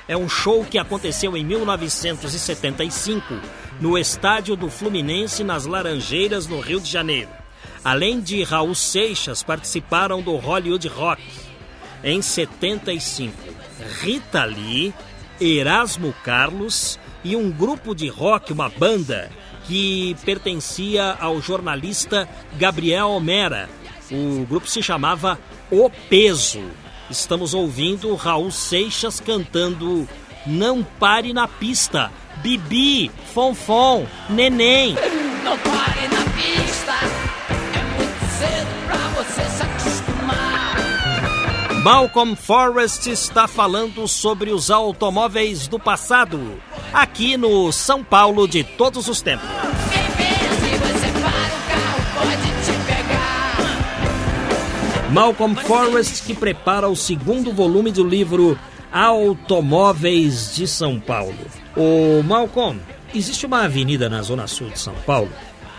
É 0.08 0.16
um 0.16 0.30
show 0.30 0.64
que 0.64 0.78
aconteceu 0.78 1.36
em 1.36 1.44
1975 1.44 3.22
no 3.82 3.98
estádio 3.98 4.56
do 4.56 4.70
Fluminense 4.70 5.44
nas 5.44 5.66
Laranjeiras, 5.66 6.48
no 6.48 6.62
Rio 6.62 6.80
de 6.80 6.90
Janeiro. 6.90 7.30
Além 7.84 8.22
de 8.22 8.42
Raul 8.42 8.74
Seixas, 8.74 9.44
participaram 9.44 10.22
do 10.22 10.38
Hollywood 10.38 10.88
Rock. 10.88 11.22
Em 12.02 12.22
75, 12.22 13.36
Rita 14.00 14.46
Lee, 14.46 14.94
Erasmo 15.42 16.16
Carlos 16.24 16.98
e 17.22 17.36
um 17.36 17.52
grupo 17.52 17.94
de 17.94 18.08
rock, 18.08 18.54
uma 18.54 18.70
banda, 18.70 19.30
que 19.68 20.16
pertencia 20.24 21.18
ao 21.20 21.42
jornalista 21.42 22.30
Gabriel 22.58 23.10
Homera. 23.10 23.70
O 24.12 24.46
grupo 24.46 24.68
se 24.68 24.84
chamava 24.84 25.40
o 25.72 25.90
Peso. 26.10 26.64
Estamos 27.10 27.54
ouvindo 27.54 28.14
Raul 28.16 28.52
Seixas 28.52 29.20
cantando 29.20 30.08
Não 30.46 30.84
Pare 30.84 31.34
na 31.34 31.48
Pista. 31.48 32.12
Bibi, 32.42 33.12
Fonfon, 33.34 34.06
Neném. 34.30 34.96
Não 35.44 35.58
pare 35.60 36.08
na 36.08 36.24
pista, 36.34 36.94
é 37.74 37.84
muito 37.98 38.26
cedo 38.38 38.68
pra 38.88 38.98
você 39.10 39.44
se 39.50 39.64
acostumar. 39.64 40.76
Malcolm 41.84 42.36
Forrest 42.36 43.08
está 43.08 43.48
falando 43.48 44.08
sobre 44.08 44.52
os 44.52 44.70
automóveis 44.70 45.68
do 45.68 45.80
passado, 45.80 46.62
aqui 46.94 47.38
no 47.38 47.72
São 47.72 48.04
Paulo 48.04 48.48
de 48.48 48.64
todos 48.64 49.08
os 49.08 49.22
tempos. 49.22 49.48
Malcolm 55.16 55.56
Forrest 55.56 56.26
que 56.26 56.34
prepara 56.34 56.90
o 56.90 56.96
segundo 56.96 57.54
volume 57.54 57.90
do 57.90 58.06
livro 58.06 58.60
Automóveis 58.92 60.54
de 60.54 60.68
São 60.68 61.00
Paulo. 61.00 61.38
O 61.74 62.22
Malcolm, 62.22 62.82
existe 63.14 63.46
uma 63.46 63.64
avenida 63.64 64.10
na 64.10 64.22
zona 64.22 64.46
sul 64.46 64.70
de 64.72 64.78
São 64.78 64.94
Paulo 65.06 65.32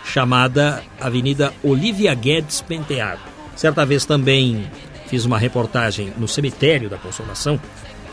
chamada 0.03 0.81
Avenida 0.99 1.53
Olivia 1.63 2.15
Guedes 2.15 2.61
Penteado. 2.61 3.21
Certa 3.55 3.85
vez 3.85 4.05
também 4.05 4.65
fiz 5.05 5.23
uma 5.23 5.37
reportagem 5.37 6.11
no 6.17 6.27
cemitério 6.27 6.89
da 6.89 6.97
Consolação 6.97 7.61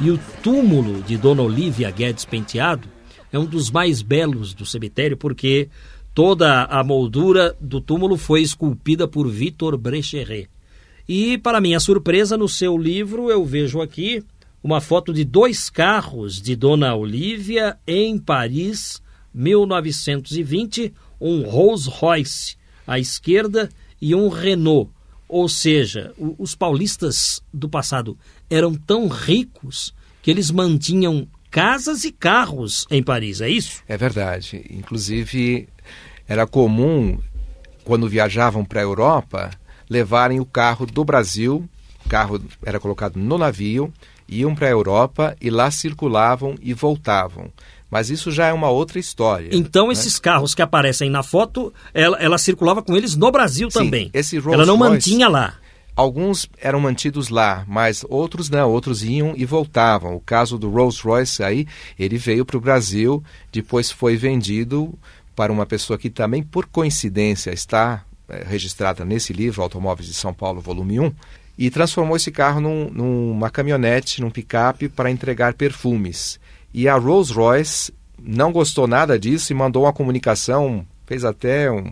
e 0.03 0.11
o 0.11 0.21
túmulo 0.43 1.01
de 1.01 1.17
Dona 1.17 1.41
Olivia 1.41 1.91
Guedes 1.91 2.27
Penteado 2.27 2.87
é 3.33 3.39
um 3.39 3.47
dos 3.47 3.71
mais 3.71 4.03
belos 4.03 4.53
do 4.53 4.67
cemitério 4.67 5.17
porque 5.17 5.71
toda 6.15 6.65
a 6.65 6.85
moldura 6.85 7.57
do 7.59 7.81
túmulo 7.81 8.19
foi 8.19 8.43
esculpida 8.43 9.09
por 9.09 9.27
Victor 9.27 9.79
Brecheret. 9.79 10.54
E, 11.09 11.39
para 11.39 11.61
minha 11.61 11.81
surpresa, 11.81 12.37
no 12.37 12.49
seu 12.49 12.77
livro 12.79 13.31
eu 13.31 13.45
vejo 13.45 13.81
aqui 13.81 14.25
uma 14.63 14.81
foto 14.81 15.13
de 15.13 15.25
dois 15.25 15.69
carros 15.69 16.41
de 16.41 16.57
Dona 16.57 16.95
Olivia 16.95 17.77
em 17.87 18.19
Paris, 18.19 19.03
1920, 19.35 20.93
um 21.21 21.43
Rolls 21.43 21.89
Royce 21.89 22.57
à 22.87 22.99
esquerda 22.99 23.69
e 24.01 24.15
um 24.15 24.29
Renault 24.29 24.91
ou 25.29 25.49
seja, 25.49 26.13
os 26.39 26.55
paulistas 26.55 27.43
do 27.53 27.69
passado 27.69 28.17
eram 28.49 28.75
tão 28.75 29.09
ricos 29.09 29.95
que 30.23 30.31
eles 30.31 30.51
mantinham 30.51 31.27
casas 31.51 32.05
e 32.05 32.13
carros 32.13 32.87
em 32.91 33.03
Paris, 33.03 33.41
é 33.41 33.49
isso? 33.49 33.83
É 33.89 33.97
verdade. 33.97 34.65
Inclusive, 34.71 35.69
era 36.29 36.47
comum, 36.47 37.19
quando 37.85 38.09
viajavam 38.09 38.65
para 38.65 38.81
a 38.81 38.85
Europa, 38.85 39.51
levarem 39.95 40.41
o 40.41 40.45
carro 40.45 40.85
do 40.85 41.05
Brasil, 41.05 41.69
o 42.05 42.09
carro 42.09 42.41
era 42.65 42.81
colocado 42.81 43.17
no 43.17 43.39
navio, 43.39 43.93
iam 44.29 44.55
para 44.55 44.67
a 44.67 44.71
Europa 44.71 45.37
e 45.41 45.49
lá 45.51 45.71
circulavam 45.71 46.57
e 46.61 46.75
voltavam. 46.75 47.51
Mas 47.91 48.11
isso 48.11 48.33
já 48.33 48.49
é 48.49 48.53
uma 48.53 48.69
outra 48.71 48.99
história. 48.99 49.51
Então, 49.53 49.87
né? 49.87 49.93
esses 49.93 50.19
carros 50.19 50.55
que 50.55 50.61
aparecem 50.61 51.09
na 51.09 51.23
foto, 51.23 51.73
ela, 51.93 52.17
ela 52.19 52.39
circulava 52.39 52.83
com 52.83 52.97
eles 52.97 53.15
no 53.15 53.31
Brasil 53.31 53.71
Sim, 53.71 53.79
também. 53.79 54.11
Esse 54.13 54.37
Rolls 54.39 54.55
ela 54.55 54.67
não 54.67 54.77
Royce, 54.77 54.93
mantinha 54.93 55.29
lá. 55.29 55.55
Alguns 55.95 56.49
eram 56.61 56.81
mantidos 56.81 57.29
lá, 57.29 57.65
mas 57.69 58.05
outros 58.09 58.51
não, 58.51 58.69
outros 58.69 59.05
iam 59.05 59.33
e 59.37 59.45
voltavam. 59.45 60.17
O 60.17 60.21
caso 60.21 60.59
do 60.59 60.69
Rolls 60.69 61.01
Royce 61.01 61.41
aí, 61.45 61.69
ele 61.97 62.19
veio 62.19 62.45
para 62.45 62.57
o 62.57 62.61
Brasil, 62.61 63.23
depois 63.53 63.93
foi 63.93 64.17
vendido 64.17 64.93
para 65.37 65.53
uma 65.53 65.65
pessoa 65.65 65.97
que 65.97 66.11
também, 66.11 66.43
por 66.43 66.67
coincidência, 66.67 67.53
está 67.53 68.05
registrada 68.47 69.05
nesse 69.05 69.33
livro, 69.33 69.63
Automóveis 69.63 70.09
de 70.09 70.15
São 70.15 70.33
Paulo, 70.33 70.61
volume 70.61 71.01
1, 71.01 71.13
e 71.59 71.71
transformou 71.71 72.17
esse 72.17 72.31
carro 72.31 72.61
num, 72.61 72.91
numa 72.91 73.51
caminhonete, 73.51 74.21
num 74.21 74.31
picape 74.31 74.89
para 74.89 75.11
entregar 75.11 75.55
perfumes. 75.55 76.41
E 76.73 76.89
a 76.89 76.97
Rolls 76.97 77.33
Royce 77.33 77.93
não 78.21 78.51
gostou 78.51 78.87
nada 78.87 79.19
disso 79.19 79.53
e 79.53 79.55
mandou 79.55 79.85
uma 79.85 79.93
comunicação, 79.93 80.85
fez 81.07 81.25
até 81.25 81.71
um, 81.71 81.91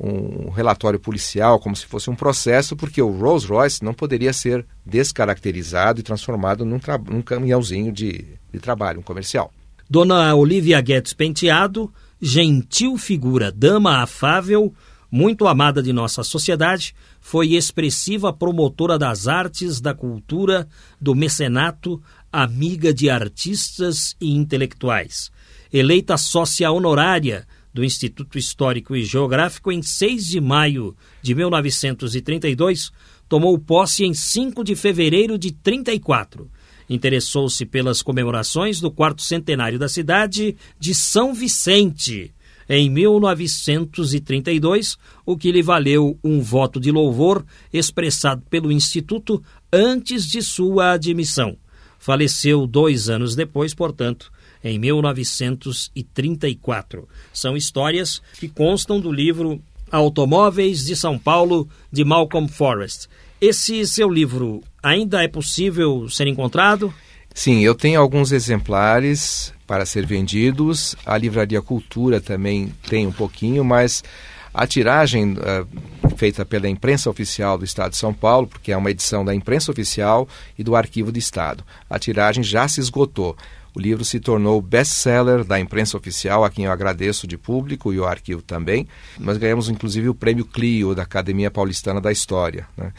um 0.00 0.50
relatório 0.50 0.98
policial, 0.98 1.58
como 1.58 1.76
se 1.76 1.86
fosse 1.86 2.10
um 2.10 2.14
processo, 2.14 2.76
porque 2.76 3.00
o 3.00 3.10
Rolls 3.10 3.46
Royce 3.46 3.84
não 3.84 3.94
poderia 3.94 4.32
ser 4.32 4.66
descaracterizado 4.84 6.00
e 6.00 6.02
transformado 6.02 6.64
num, 6.64 6.80
num 7.08 7.22
caminhãozinho 7.22 7.92
de, 7.92 8.24
de 8.52 8.58
trabalho, 8.58 9.00
um 9.00 9.02
comercial. 9.02 9.52
Dona 9.88 10.34
Olivia 10.34 10.80
Guedes 10.80 11.12
Penteado, 11.12 11.92
gentil 12.20 12.96
figura, 12.96 13.50
dama 13.50 14.02
afável, 14.02 14.72
muito 15.10 15.46
amada 15.46 15.82
de 15.82 15.92
nossa 15.92 16.22
sociedade, 16.22 16.94
foi 17.20 17.54
expressiva 17.54 18.32
promotora 18.32 18.98
das 18.98 19.26
artes, 19.26 19.80
da 19.80 19.92
cultura, 19.92 20.68
do 21.00 21.14
mecenato, 21.14 22.00
amiga 22.32 22.94
de 22.94 23.10
artistas 23.10 24.14
e 24.20 24.34
intelectuais. 24.34 25.30
Eleita 25.72 26.16
sócia 26.16 26.70
honorária 26.70 27.46
do 27.72 27.84
Instituto 27.84 28.38
Histórico 28.38 28.96
e 28.96 29.04
Geográfico 29.04 29.70
em 29.70 29.82
6 29.82 30.26
de 30.26 30.40
maio 30.40 30.96
de 31.22 31.34
1932, 31.34 32.90
tomou 33.28 33.56
posse 33.58 34.04
em 34.04 34.12
5 34.12 34.64
de 34.64 34.74
fevereiro 34.74 35.38
de 35.38 35.52
34. 35.52 36.50
Interessou-se 36.88 37.64
pelas 37.64 38.02
comemorações 38.02 38.80
do 38.80 38.90
quarto 38.90 39.22
centenário 39.22 39.78
da 39.78 39.88
cidade 39.88 40.56
de 40.78 40.92
São 40.92 41.32
Vicente, 41.32 42.34
em 42.72 42.88
1932, 42.88 44.96
o 45.26 45.36
que 45.36 45.50
lhe 45.50 45.60
valeu 45.60 46.16
um 46.22 46.40
voto 46.40 46.78
de 46.78 46.92
louvor 46.92 47.44
expressado 47.72 48.44
pelo 48.48 48.70
Instituto 48.70 49.42
antes 49.72 50.24
de 50.24 50.40
sua 50.40 50.92
admissão. 50.92 51.56
Faleceu 51.98 52.68
dois 52.68 53.10
anos 53.10 53.34
depois, 53.34 53.74
portanto, 53.74 54.30
em 54.62 54.78
1934. 54.78 57.08
São 57.32 57.56
histórias 57.56 58.22
que 58.38 58.48
constam 58.48 59.00
do 59.00 59.10
livro 59.10 59.60
Automóveis 59.90 60.84
de 60.84 60.94
São 60.94 61.18
Paulo, 61.18 61.68
de 61.90 62.04
Malcolm 62.04 62.46
Forrest. 62.46 63.08
Esse 63.40 63.84
seu 63.84 64.08
livro 64.08 64.62
ainda 64.80 65.24
é 65.24 65.28
possível 65.28 66.08
ser 66.08 66.28
encontrado? 66.28 66.94
Sim, 67.34 67.64
eu 67.64 67.74
tenho 67.74 68.00
alguns 68.00 68.30
exemplares 68.30 69.52
para 69.70 69.86
ser 69.86 70.04
vendidos. 70.04 70.96
A 71.06 71.16
Livraria 71.16 71.62
Cultura 71.62 72.20
também 72.20 72.74
tem 72.88 73.06
um 73.06 73.12
pouquinho, 73.12 73.64
mas 73.64 74.02
a 74.52 74.66
tiragem 74.66 75.34
uh, 75.34 76.16
feita 76.16 76.44
pela 76.44 76.68
imprensa 76.68 77.08
oficial 77.08 77.56
do 77.56 77.64
Estado 77.64 77.92
de 77.92 77.96
São 77.96 78.12
Paulo, 78.12 78.48
porque 78.48 78.72
é 78.72 78.76
uma 78.76 78.90
edição 78.90 79.24
da 79.24 79.32
imprensa 79.32 79.70
oficial 79.70 80.28
e 80.58 80.64
do 80.64 80.74
Arquivo 80.74 81.12
de 81.12 81.20
Estado. 81.20 81.62
A 81.88 82.00
tiragem 82.00 82.42
já 82.42 82.66
se 82.66 82.80
esgotou. 82.80 83.36
O 83.72 83.78
livro 83.78 84.04
se 84.04 84.18
tornou 84.18 84.60
best-seller 84.60 85.44
da 85.44 85.60
imprensa 85.60 85.96
oficial, 85.96 86.44
a 86.44 86.50
quem 86.50 86.64
eu 86.64 86.72
agradeço 86.72 87.24
de 87.24 87.38
público 87.38 87.92
e 87.92 88.00
o 88.00 88.04
arquivo 88.04 88.42
também. 88.42 88.88
Nós 89.20 89.38
ganhamos 89.38 89.68
inclusive 89.68 90.08
o 90.08 90.14
prêmio 90.16 90.44
Clio 90.44 90.96
da 90.96 91.04
Academia 91.04 91.48
Paulistana 91.48 92.00
da 92.00 92.10
História. 92.10 92.66
Né? 92.76 92.92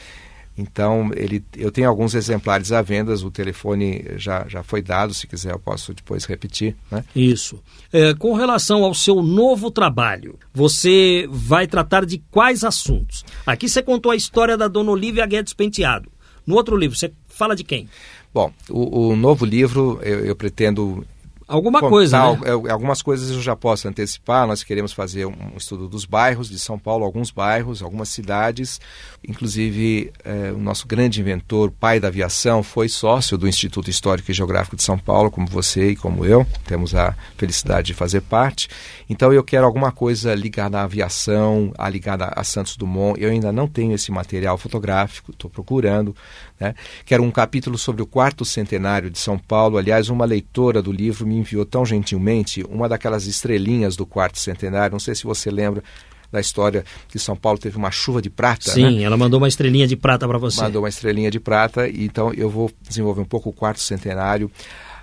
Então, 0.58 1.12
ele, 1.16 1.44
eu 1.56 1.72
tenho 1.72 1.88
alguns 1.88 2.14
exemplares 2.14 2.72
à 2.72 2.82
venda, 2.82 3.14
o 3.14 3.32
telefone 3.32 4.06
já, 4.18 4.46
já 4.48 4.62
foi 4.62 4.82
dado, 4.82 5.14
se 5.14 5.26
quiser 5.26 5.54
eu 5.54 5.60
posso 5.60 5.94
depois 5.94 6.26
repetir. 6.26 6.76
Né? 6.92 7.04
Isso. 7.16 7.62
É, 7.92 8.14
com 8.14 8.34
relação 8.34 8.84
ao 8.84 8.94
seu 8.94 9.24
novo 9.24 9.72
trabalho, 9.72 10.38
você 10.54 11.28
vai 11.30 11.68
tratar 11.68 12.06
de 12.06 12.22
quais 12.30 12.64
assuntos? 12.64 13.24
Aqui 13.46 13.68
você 13.70 13.82
contou 13.82 14.12
a 14.12 14.16
história 14.16 14.58
da 14.58 14.68
dona 14.68 14.92
Olivia 14.92 15.26
Guedes 15.26 15.54
Penteado. 15.54 16.12
No 16.46 16.56
outro 16.56 16.76
livro, 16.76 16.98
você 16.98 17.12
fala 17.28 17.56
de 17.56 17.64
quem? 17.64 17.88
Bom, 18.34 18.52
o, 18.70 19.10
o 19.10 19.16
novo 19.16 19.46
livro 19.46 20.00
eu, 20.02 20.26
eu 20.26 20.36
pretendo 20.36 21.06
Alguma 21.52 21.82
coisa, 21.82 22.18
né? 22.18 22.40
É, 22.46 22.72
algumas 22.72 23.02
coisas 23.02 23.30
eu 23.30 23.42
já 23.42 23.56
posso 23.58 23.86
antecipar. 23.86 24.48
Nós 24.48 24.64
queremos 24.64 24.94
fazer 24.94 25.26
um 25.26 25.58
estudo 25.58 25.90
dos 25.90 26.06
bairros 26.06 26.50
de 26.50 26.58
São 26.58 26.80
Paulo, 26.80 27.04
alguns 27.04 27.30
bairros, 27.30 27.84
algumas 27.84 28.08
cidades. 28.08 28.80
Inclusive, 29.28 30.14
é, 30.24 30.54
o 30.54 30.58
nosso 30.58 30.88
grande 30.88 31.20
inventor, 31.20 31.70
pai 31.70 32.00
da 32.00 32.08
aviação, 32.08 32.64
foi 32.64 32.88
sócio 32.88 33.38
do 33.38 33.48
Instituto 33.48 33.90
Histórico 33.90 34.32
e 34.32 34.34
Geográfico 34.34 34.78
de 34.78 34.84
São 34.84 34.98
Paulo, 34.98 35.30
como 35.30 35.46
você 35.46 35.90
e 35.90 35.96
como 35.96 36.26
eu. 36.26 36.48
Temos 36.66 36.96
a 36.96 37.14
felicidade 37.36 37.88
de 37.88 37.94
fazer 37.94 38.22
parte. 38.22 38.70
Então, 39.10 39.34
eu 39.34 39.44
quero 39.44 39.66
alguma 39.66 39.92
coisa 39.92 40.34
ligada 40.34 40.80
à 40.80 40.84
aviação, 40.84 41.74
a 41.78 41.90
ligada 41.90 42.32
a 42.34 42.44
Santos 42.46 42.78
Dumont. 42.78 43.22
Eu 43.22 43.30
ainda 43.30 43.52
não 43.52 43.68
tenho 43.68 43.94
esse 43.94 44.10
material 44.10 44.58
fotográfico, 44.58 45.32
estou 45.32 45.50
procurando. 45.52 46.16
Né? 46.58 46.74
Quero 47.06 47.24
um 47.24 47.32
capítulo 47.32 47.78
sobre 47.78 48.02
o 48.02 48.06
quarto 48.06 48.46
centenário 48.46 49.10
de 49.10 49.20
São 49.20 49.38
Paulo. 49.38 49.78
Aliás, 49.78 50.10
uma 50.10 50.24
leitora 50.24 50.82
do 50.82 50.92
livro 50.92 51.28
me 51.28 51.40
enviou 51.41 51.65
tão 51.65 51.86
gentilmente 51.86 52.63
uma 52.69 52.88
daquelas 52.88 53.25
estrelinhas 53.27 53.95
do 53.95 54.06
quarto 54.06 54.39
centenário. 54.39 54.93
Não 54.93 54.99
sei 54.99 55.13
se 55.13 55.23
você 55.23 55.51
lembra 55.51 55.84
da 56.32 56.39
história 56.39 56.86
que 57.10 57.19
São 57.19 57.36
Paulo 57.36 57.60
teve 57.60 57.77
uma 57.77 57.91
chuva 57.91 58.21
de 58.21 58.30
prata. 58.30 58.71
Sim, 58.71 58.99
né? 58.99 59.04
ela 59.04 59.17
mandou 59.17 59.39
uma 59.39 59.47
estrelinha 59.47 59.86
de 59.86 59.97
prata 59.97 60.27
para 60.27 60.38
você. 60.38 60.62
Mandou 60.62 60.84
uma 60.84 60.89
estrelinha 60.89 61.30
de 61.30 61.39
prata. 61.39 61.89
Então 61.89 62.34
eu 62.34 62.49
vou 62.49 62.71
desenvolver 62.82 63.21
um 63.21 63.25
pouco 63.25 63.49
o 63.49 63.54
quarto 63.54 63.82
centenário, 63.82 64.49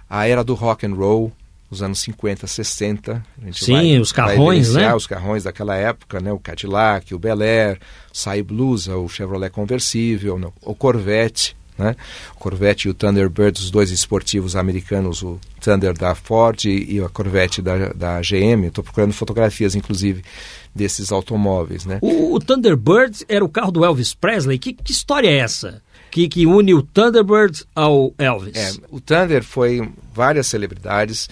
a 0.09 0.27
era 0.27 0.43
do 0.43 0.55
rock 0.55 0.87
and 0.87 0.95
roll, 0.95 1.31
os 1.71 1.83
anos 1.83 2.01
50, 2.01 2.47
60. 2.47 3.23
Sim, 3.53 3.73
vai, 3.73 3.99
os 3.99 4.11
carrões, 4.11 4.73
né? 4.73 4.95
Os 4.95 5.07
carrões 5.07 5.45
daquela 5.45 5.77
época, 5.77 6.19
né? 6.19 6.33
O 6.33 6.39
Cadillac, 6.39 7.15
o 7.15 7.19
Bel 7.19 7.43
Air, 7.43 7.79
o 8.11 8.17
Sai 8.17 8.43
Blusa, 8.43 8.97
o 8.97 9.09
Chevrolet 9.09 9.51
conversível, 9.51 10.41
o 10.63 10.75
Corvette, 10.75 11.55
né? 11.79 11.95
O 12.35 12.39
Corvette 12.39 12.89
e 12.89 12.91
o 12.91 12.95
Thunderbird, 12.95 13.59
os 13.61 13.71
dois 13.71 13.91
esportivos 13.91 14.57
americanos, 14.57 15.23
o 15.23 15.39
Thunder 15.61 15.97
da 15.97 16.15
Ford 16.15 16.65
e 16.65 17.01
a 17.01 17.09
Corvette 17.09 17.63
da, 17.63 17.89
da 17.93 18.21
GM. 18.21 18.67
Estou 18.67 18.83
procurando 18.83 19.13
fotografias, 19.13 19.75
inclusive, 19.75 20.25
desses 20.75 21.13
automóveis, 21.13 21.85
né? 21.85 21.99
O, 22.03 22.35
o, 22.35 22.41
Thunderbird 22.41 23.25
era 23.29 23.45
o 23.45 23.49
carro 23.49 23.71
do 23.71 23.85
Elvis 23.85 24.15
Presley. 24.15 24.59
Que, 24.59 24.73
que 24.73 24.93
história 24.93 25.29
é 25.29 25.39
essa? 25.39 25.83
que, 26.11 26.27
que 26.27 26.47
une 26.47 26.73
o 26.73 26.83
Thunderbird 26.83 27.67
ao 27.75 28.15
Elvis. 28.19 28.57
É, 28.57 28.73
o 28.91 28.99
Thunder 28.99 29.45
foi 29.45 29.93
várias 30.15 30.47
celebridades 30.47 31.29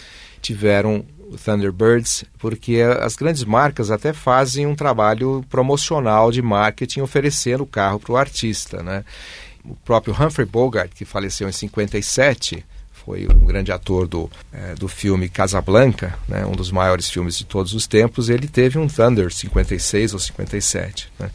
tiveram 0.46 1.04
o 1.28 1.37
Thunderbirds, 1.37 2.24
porque 2.38 2.80
as 3.00 3.16
grandes 3.16 3.42
marcas 3.42 3.90
até 3.90 4.12
fazem 4.12 4.64
um 4.64 4.76
trabalho 4.76 5.44
promocional 5.50 6.30
de 6.30 6.40
marketing 6.40 7.00
oferecendo 7.00 7.64
o 7.64 7.66
carro 7.66 7.98
para 7.98 8.12
o 8.12 8.16
artista, 8.16 8.80
né? 8.82 9.04
O 9.68 9.76
próprio 9.85 10.14
Humphrey 10.14 10.46
Bogart, 10.46 10.92
que 10.94 11.05
faleceu 11.05 11.48
em 11.48 11.52
57, 11.52 12.64
foi 13.07 13.29
um 13.29 13.46
grande 13.46 13.70
ator 13.70 14.09
do, 14.09 14.29
é, 14.52 14.74
do 14.74 14.88
filme 14.88 15.29
Casablanca, 15.29 16.18
né, 16.29 16.44
um 16.44 16.52
dos 16.52 16.72
maiores 16.72 17.09
filmes 17.09 17.38
de 17.38 17.44
todos 17.44 17.72
os 17.72 17.87
tempos, 17.87 18.29
ele 18.29 18.48
teve 18.48 18.81
um 18.81 18.88
Thunder 18.88 19.33
56 19.33 20.12
ou 20.12 20.18
57. 20.18 21.12
Né? 21.16 21.31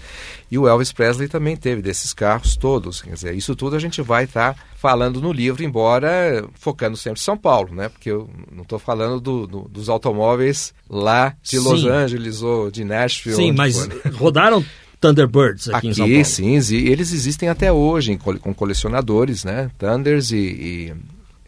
E 0.51 0.57
o 0.57 0.67
Elvis 0.67 0.91
Presley 0.91 1.29
também 1.29 1.55
teve 1.55 1.81
desses 1.81 2.13
carros 2.13 2.57
todos. 2.57 3.01
Quer 3.01 3.13
dizer, 3.13 3.33
isso 3.33 3.55
tudo 3.55 3.77
a 3.77 3.79
gente 3.79 4.01
vai 4.01 4.25
estar 4.25 4.53
tá 4.53 4.59
falando 4.75 5.21
no 5.21 5.31
livro, 5.31 5.63
embora 5.63 6.45
focando 6.55 6.97
sempre 6.97 7.21
em 7.21 7.23
São 7.23 7.37
Paulo, 7.37 7.73
né? 7.73 7.87
Porque 7.87 8.11
eu 8.11 8.29
não 8.51 8.63
estou 8.63 8.77
falando 8.77 9.21
do, 9.21 9.47
do, 9.47 9.61
dos 9.69 9.87
automóveis 9.87 10.73
lá 10.89 11.33
de 11.41 11.57
Los 11.57 11.81
sim. 11.81 11.89
Angeles 11.89 12.41
ou 12.41 12.69
de 12.69 12.83
Nashville. 12.83 13.37
Sim, 13.37 13.53
mas 13.53 13.77
for. 13.77 14.11
rodaram 14.15 14.65
Thunderbirds 15.01 15.67
aqui, 15.67 15.77
aqui, 15.77 15.87
em 15.87 15.93
São 15.95 16.07
Paulo. 16.07 16.25
sim, 16.25 16.75
eles 16.87 17.11
existem 17.11 17.49
até 17.49 17.73
hoje 17.73 18.17
com 18.17 18.53
colecionadores, 18.53 19.43
né? 19.43 19.71
Thunders 19.79 20.31
e, 20.31 20.37
e 20.37 20.93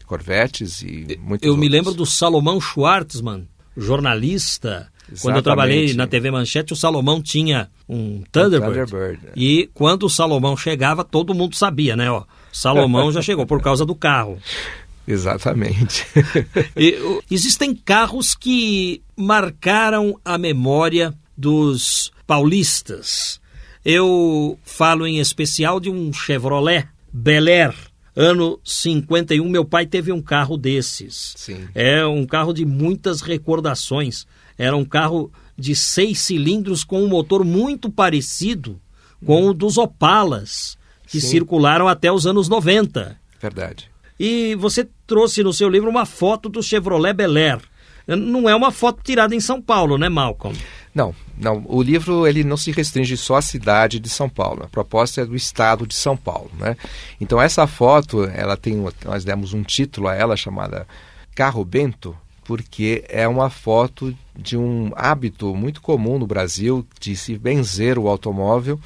Corvettes 0.04 0.82
e 0.82 1.18
muitos 1.22 1.46
Eu 1.46 1.52
outros. 1.52 1.58
me 1.58 1.68
lembro 1.68 1.94
do 1.94 2.04
Salomão 2.04 2.60
Schwartzman, 2.60 3.48
jornalista. 3.76 4.88
Exatamente. 5.02 5.22
Quando 5.22 5.36
eu 5.36 5.42
trabalhei 5.42 5.94
na 5.94 6.06
TV 6.06 6.30
Manchete, 6.30 6.72
o 6.72 6.76
Salomão 6.76 7.22
tinha 7.22 7.70
um 7.88 8.22
Thunderbird. 8.32 8.80
Um 8.80 8.86
Thunderbird 8.86 9.26
é. 9.28 9.32
E 9.36 9.70
quando 9.72 10.04
o 10.04 10.10
Salomão 10.10 10.56
chegava, 10.56 11.04
todo 11.04 11.34
mundo 11.34 11.54
sabia, 11.54 11.94
né? 11.94 12.10
Ó, 12.10 12.24
Salomão 12.52 13.12
já 13.12 13.22
chegou 13.22 13.46
por 13.46 13.62
causa 13.62 13.84
do 13.86 13.94
carro. 13.94 14.38
Exatamente. 15.06 16.06
e, 16.76 17.20
existem 17.30 17.74
carros 17.74 18.34
que 18.34 19.02
marcaram 19.16 20.18
a 20.24 20.38
memória 20.38 21.14
dos 21.36 22.10
paulistas. 22.26 23.40
Eu 23.84 24.58
falo 24.64 25.06
em 25.06 25.18
especial 25.18 25.78
de 25.78 25.90
um 25.90 26.12
Chevrolet 26.12 26.88
Bel 27.12 27.46
Air 27.46 27.74
Ano 28.16 28.60
51, 28.64 29.48
meu 29.48 29.64
pai 29.64 29.86
teve 29.86 30.12
um 30.12 30.22
carro 30.22 30.56
desses. 30.56 31.34
Sim. 31.36 31.66
É 31.74 32.06
um 32.06 32.24
carro 32.24 32.52
de 32.52 32.64
muitas 32.64 33.20
recordações. 33.20 34.24
Era 34.56 34.76
um 34.76 34.84
carro 34.84 35.32
de 35.58 35.74
seis 35.74 36.20
cilindros 36.20 36.84
com 36.84 37.02
um 37.02 37.08
motor 37.08 37.44
muito 37.44 37.90
parecido 37.90 38.80
com 39.26 39.48
o 39.48 39.54
dos 39.54 39.78
Opalas, 39.78 40.78
que 41.08 41.20
Sim. 41.20 41.28
circularam 41.28 41.88
até 41.88 42.12
os 42.12 42.24
anos 42.24 42.48
90. 42.48 43.18
Verdade. 43.40 43.90
E 44.18 44.54
você 44.54 44.86
trouxe 45.08 45.42
no 45.42 45.52
seu 45.52 45.68
livro 45.68 45.90
uma 45.90 46.06
foto 46.06 46.48
do 46.48 46.62
Chevrolet 46.62 47.14
Bel 47.14 47.36
Air. 47.36 47.58
Não 48.06 48.48
é 48.48 48.54
uma 48.54 48.70
foto 48.70 49.02
tirada 49.02 49.34
em 49.34 49.40
São 49.40 49.60
Paulo, 49.60 49.98
né, 49.98 50.08
Malcolm? 50.08 50.56
Não, 50.94 51.12
não. 51.36 51.64
O 51.66 51.82
livro 51.82 52.26
ele 52.26 52.44
não 52.44 52.56
se 52.56 52.70
restringe 52.70 53.16
só 53.16 53.36
à 53.36 53.42
cidade 53.42 53.98
de 53.98 54.08
São 54.08 54.28
Paulo. 54.28 54.62
A 54.62 54.68
proposta 54.68 55.22
é 55.22 55.26
do 55.26 55.34
estado 55.34 55.86
de 55.86 55.94
São 55.94 56.16
Paulo, 56.16 56.50
né? 56.56 56.76
Então 57.20 57.40
essa 57.42 57.66
foto, 57.66 58.24
ela 58.24 58.56
tem, 58.56 58.76
nós 59.04 59.24
demos 59.24 59.52
um 59.52 59.64
título 59.64 60.06
a 60.06 60.14
ela 60.14 60.36
chamada 60.36 60.86
Carro 61.34 61.64
Bento, 61.64 62.16
porque 62.44 63.04
é 63.08 63.26
uma 63.26 63.50
foto 63.50 64.16
de 64.36 64.56
um 64.56 64.92
hábito 64.94 65.54
muito 65.56 65.80
comum 65.80 66.18
no 66.18 66.26
Brasil 66.26 66.86
de 67.00 67.16
se 67.16 67.36
benzer 67.36 67.98
o 67.98 68.06
automóvel. 68.08 68.78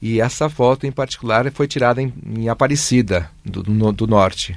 E 0.00 0.20
essa 0.20 0.48
foto 0.48 0.86
em 0.86 0.92
particular 0.92 1.50
foi 1.50 1.66
tirada 1.66 2.00
em, 2.00 2.12
em 2.24 2.48
Aparecida, 2.48 3.28
do, 3.44 3.64
no, 3.64 3.92
do 3.92 4.06
norte 4.06 4.56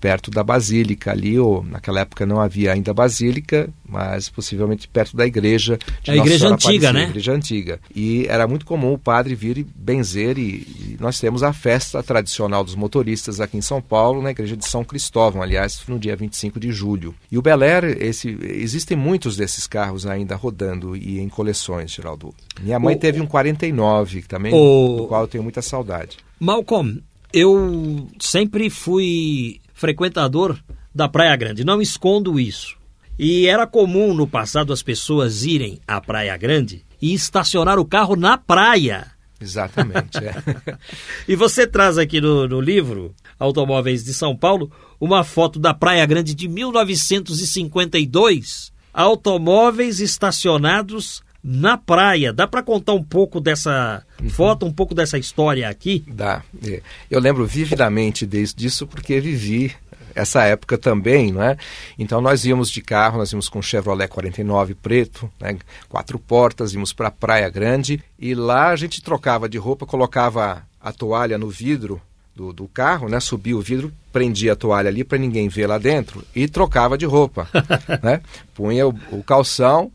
perto 0.00 0.30
da 0.30 0.42
basílica 0.42 1.10
ali, 1.10 1.38
ou 1.38 1.62
naquela 1.62 2.00
época 2.00 2.24
não 2.24 2.40
havia 2.40 2.72
ainda 2.72 2.94
basílica, 2.94 3.68
mas 3.86 4.30
possivelmente 4.30 4.88
perto 4.88 5.16
da 5.16 5.26
igreja 5.26 5.78
de 6.02 6.10
a 6.10 6.14
Nossa 6.14 6.28
igreja 6.28 6.48
antiga, 6.48 6.92
né? 6.92 7.04
igreja 7.04 7.32
antiga. 7.32 7.80
E 7.94 8.26
era 8.28 8.48
muito 8.48 8.64
comum 8.64 8.94
o 8.94 8.98
padre 8.98 9.34
vir 9.34 9.58
e 9.58 9.62
benzer 9.62 10.38
e, 10.38 10.42
e, 10.42 10.96
nós 10.98 11.20
temos 11.20 11.42
a 11.42 11.52
festa 11.52 12.02
tradicional 12.02 12.64
dos 12.64 12.74
motoristas 12.74 13.40
aqui 13.40 13.58
em 13.58 13.62
São 13.62 13.82
Paulo, 13.82 14.22
na 14.22 14.30
igreja 14.30 14.56
de 14.56 14.66
São 14.66 14.82
Cristóvão, 14.82 15.42
aliás, 15.42 15.82
no 15.86 15.98
dia 15.98 16.16
25 16.16 16.58
de 16.58 16.72
julho. 16.72 17.14
E 17.30 17.36
o 17.36 17.42
Bel 17.42 17.62
Air, 17.62 17.96
esse, 18.00 18.38
existem 18.42 18.96
muitos 18.96 19.36
desses 19.36 19.66
carros 19.66 20.06
ainda 20.06 20.34
rodando 20.34 20.96
e 20.96 21.20
em 21.20 21.28
coleções, 21.28 21.90
Geraldo. 21.90 22.34
Minha 22.62 22.78
mãe 22.78 22.96
o, 22.96 22.98
teve 22.98 23.20
um 23.20 23.26
49 23.26 24.22
também, 24.22 24.54
o, 24.54 24.96
do 24.96 25.06
qual 25.06 25.22
eu 25.22 25.28
tenho 25.28 25.44
muita 25.44 25.60
saudade. 25.60 26.16
Malcolm, 26.38 27.02
eu 27.32 28.08
sempre 28.18 28.70
fui 28.70 29.60
frequentador 29.80 30.56
da 30.94 31.08
Praia 31.08 31.34
Grande, 31.34 31.64
não 31.64 31.80
escondo 31.80 32.38
isso. 32.38 32.76
E 33.18 33.46
era 33.46 33.66
comum 33.66 34.12
no 34.12 34.26
passado 34.26 34.74
as 34.74 34.82
pessoas 34.82 35.46
irem 35.46 35.80
à 35.88 35.98
Praia 36.02 36.36
Grande 36.36 36.84
e 37.00 37.14
estacionar 37.14 37.78
o 37.78 37.86
carro 37.86 38.14
na 38.14 38.36
praia. 38.36 39.06
Exatamente. 39.40 40.18
É. 40.18 40.34
e 41.26 41.34
você 41.34 41.66
traz 41.66 41.96
aqui 41.96 42.20
no, 42.20 42.46
no, 42.46 42.60
livro 42.60 43.14
Automóveis 43.38 44.04
de 44.04 44.12
São 44.12 44.36
Paulo 44.36 44.70
uma 45.00 45.24
foto 45.24 45.58
da 45.58 45.72
Praia 45.72 46.04
Grande 46.04 46.34
de 46.34 46.46
1952. 46.46 48.70
Automóveis 48.92 49.98
estacionados 49.98 51.22
na 51.42 51.76
praia. 51.76 52.32
Dá 52.32 52.46
para 52.46 52.62
contar 52.62 52.92
um 52.92 53.02
pouco 53.02 53.40
dessa 53.40 54.02
uhum. 54.20 54.30
foto, 54.30 54.66
um 54.66 54.72
pouco 54.72 54.94
dessa 54.94 55.18
história 55.18 55.68
aqui? 55.68 56.04
Dá. 56.06 56.42
É. 56.66 56.82
Eu 57.10 57.20
lembro 57.20 57.46
vividamente 57.46 58.26
disso 58.26 58.86
porque 58.86 59.20
vivi 59.20 59.74
essa 60.14 60.42
época 60.44 60.76
também, 60.76 61.32
não 61.32 61.42
é? 61.42 61.56
Então 61.98 62.20
nós 62.20 62.44
íamos 62.44 62.70
de 62.70 62.80
carro, 62.82 63.18
nós 63.18 63.32
íamos 63.32 63.48
com 63.48 63.60
um 63.60 63.62
Chevrolet 63.62 64.08
49 64.08 64.74
preto, 64.74 65.30
né? 65.40 65.56
quatro 65.88 66.18
portas, 66.18 66.74
íamos 66.74 66.92
para 66.92 67.08
a 67.08 67.12
Praia 67.12 67.48
Grande 67.48 68.02
e 68.18 68.34
lá 68.34 68.68
a 68.68 68.76
gente 68.76 69.02
trocava 69.02 69.48
de 69.48 69.58
roupa, 69.58 69.86
colocava 69.86 70.62
a 70.80 70.92
toalha 70.92 71.38
no 71.38 71.48
vidro 71.48 72.00
do, 72.34 72.52
do 72.52 72.68
carro, 72.68 73.08
né? 73.08 73.20
Subia 73.20 73.56
o 73.56 73.60
vidro, 73.60 73.92
prendia 74.12 74.52
a 74.52 74.56
toalha 74.56 74.88
ali 74.88 75.04
para 75.04 75.18
ninguém 75.18 75.48
ver 75.48 75.66
lá 75.66 75.78
dentro 75.78 76.24
e 76.34 76.48
trocava 76.48 76.96
de 76.96 77.04
roupa, 77.04 77.48
né? 78.02 78.20
Punha 78.54 78.86
o, 78.86 78.94
o 79.10 79.22
calção 79.22 79.92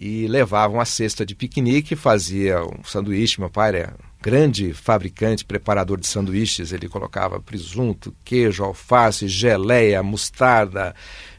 e 0.00 0.26
levava 0.26 0.72
uma 0.72 0.86
cesta 0.86 1.26
de 1.26 1.34
piquenique, 1.34 1.94
fazia 1.94 2.64
um 2.64 2.82
sanduíche. 2.82 3.38
Meu 3.38 3.50
pai 3.50 3.68
era 3.68 3.94
grande 4.22 4.72
fabricante, 4.72 5.44
preparador 5.44 6.00
de 6.00 6.06
sanduíches. 6.06 6.72
Ele 6.72 6.88
colocava 6.88 7.38
presunto, 7.38 8.14
queijo, 8.24 8.64
alface, 8.64 9.28
geleia, 9.28 10.02
mostarda, 10.02 10.94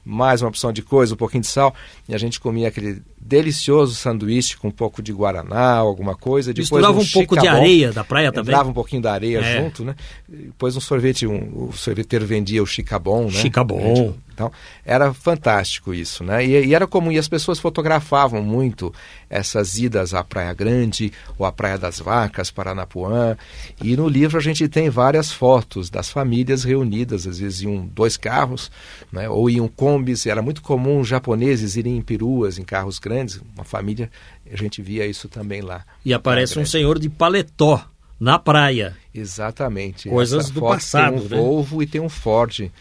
mais 0.06 0.44
uma 0.44 0.50
opção 0.50 0.72
de 0.72 0.84
coisa, 0.84 1.16
um 1.16 1.18
pouquinho 1.18 1.42
de 1.42 1.48
sal. 1.48 1.74
E 2.08 2.14
a 2.14 2.20
gente 2.20 2.40
comia 2.40 2.68
aquele 2.68 3.02
delicioso 3.24 3.94
sanduíche 3.94 4.58
com 4.58 4.70
um 4.70 4.72
pouco 4.72 5.02
de 5.02 5.14
guaraná, 5.14 5.76
alguma 5.76 6.16
coisa. 6.16 6.54
Depois 6.54 6.72
Misturava 6.72 6.98
um, 6.98 7.02
um 7.02 7.08
pouco 7.08 7.40
de 7.40 7.48
areia 7.48 7.92
da 7.92 8.04
praia 8.04 8.32
também. 8.32 8.54
Dava 8.54 8.70
um 8.70 8.74
pouquinho 8.74 9.02
da 9.02 9.14
areia 9.14 9.40
é. 9.40 9.62
junto, 9.62 9.86
né? 9.86 9.96
Depois 10.28 10.76
um 10.76 10.82
sorvete, 10.82 11.28
um, 11.28 11.70
o 11.70 11.74
sorveteiro 11.74 12.26
vendia 12.26 12.62
o 12.62 12.66
chicabon, 12.66 13.26
né? 13.26 13.32
Chicabon. 13.32 14.16
Então, 14.34 14.52
era 14.84 15.14
fantástico 15.14 15.94
isso, 15.94 16.24
né? 16.24 16.44
E, 16.44 16.66
e, 16.66 16.74
era 16.74 16.88
comum, 16.88 17.12
e 17.12 17.18
as 17.18 17.28
pessoas 17.28 17.60
fotografavam 17.60 18.42
muito 18.42 18.94
essas 19.30 19.78
idas 19.78 20.14
à 20.14 20.24
Praia 20.24 20.54
Grande 20.54 21.12
ou 21.38 21.46
à 21.46 21.52
Praia 21.52 21.78
das 21.78 22.00
Vacas, 22.00 22.50
Paranapuã. 22.50 23.38
E 23.84 23.96
no 23.96 24.08
livro 24.08 24.40
a 24.40 24.42
gente 24.42 24.68
tem 24.68 24.90
várias 24.90 25.32
fotos 25.32 25.90
das 25.90 26.10
famílias 26.10 26.64
reunidas, 26.64 27.28
às 27.28 27.40
vezes 27.40 27.62
iam 27.62 27.86
dois 27.86 28.18
carros, 28.18 28.72
né? 29.12 29.30
ou 29.30 29.50
iam 29.50 29.68
combis. 29.68 30.26
Era 30.26 30.42
muito 30.42 30.62
comum 30.62 31.02
os 31.02 31.08
japoneses 31.08 31.76
irem 31.76 31.98
em 31.98 32.02
peruas, 32.02 32.58
em 32.58 32.64
carros 32.64 32.98
grandes, 32.98 33.11
uma 33.56 33.64
família, 33.64 34.10
a 34.52 34.56
gente 34.56 34.82
via 34.82 35.06
isso 35.06 35.28
também 35.28 35.62
lá. 35.62 35.86
E 36.06 36.14
aparece 36.14 36.58
um 36.58 36.66
senhor 36.66 37.00
de 37.00 37.10
paletó 37.10 37.86
na 38.20 38.38
praia. 38.38 38.96
Exatamente. 39.14 40.10
Coisas 40.10 40.46
Essa 40.46 40.54
do 40.54 40.62
passado, 40.62 41.14
tem 41.14 41.26
um 41.26 41.30
né? 41.30 41.38
Volvo 41.38 41.84
e 41.84 41.88
tem 41.88 42.02
um 42.02 42.10
Ford. 42.10 42.72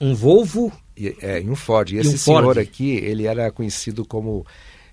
Um 0.00 0.14
Volvo 0.14 0.72
e, 0.96 1.14
é, 1.20 1.40
em 1.40 1.50
um 1.50 1.56
Ford. 1.56 1.90
E, 1.90 1.96
e 1.96 1.98
esse 1.98 2.14
um 2.14 2.18
senhor 2.18 2.42
Ford. 2.42 2.58
aqui, 2.58 2.92
ele 2.92 3.26
era 3.26 3.50
conhecido 3.50 4.04
como 4.04 4.46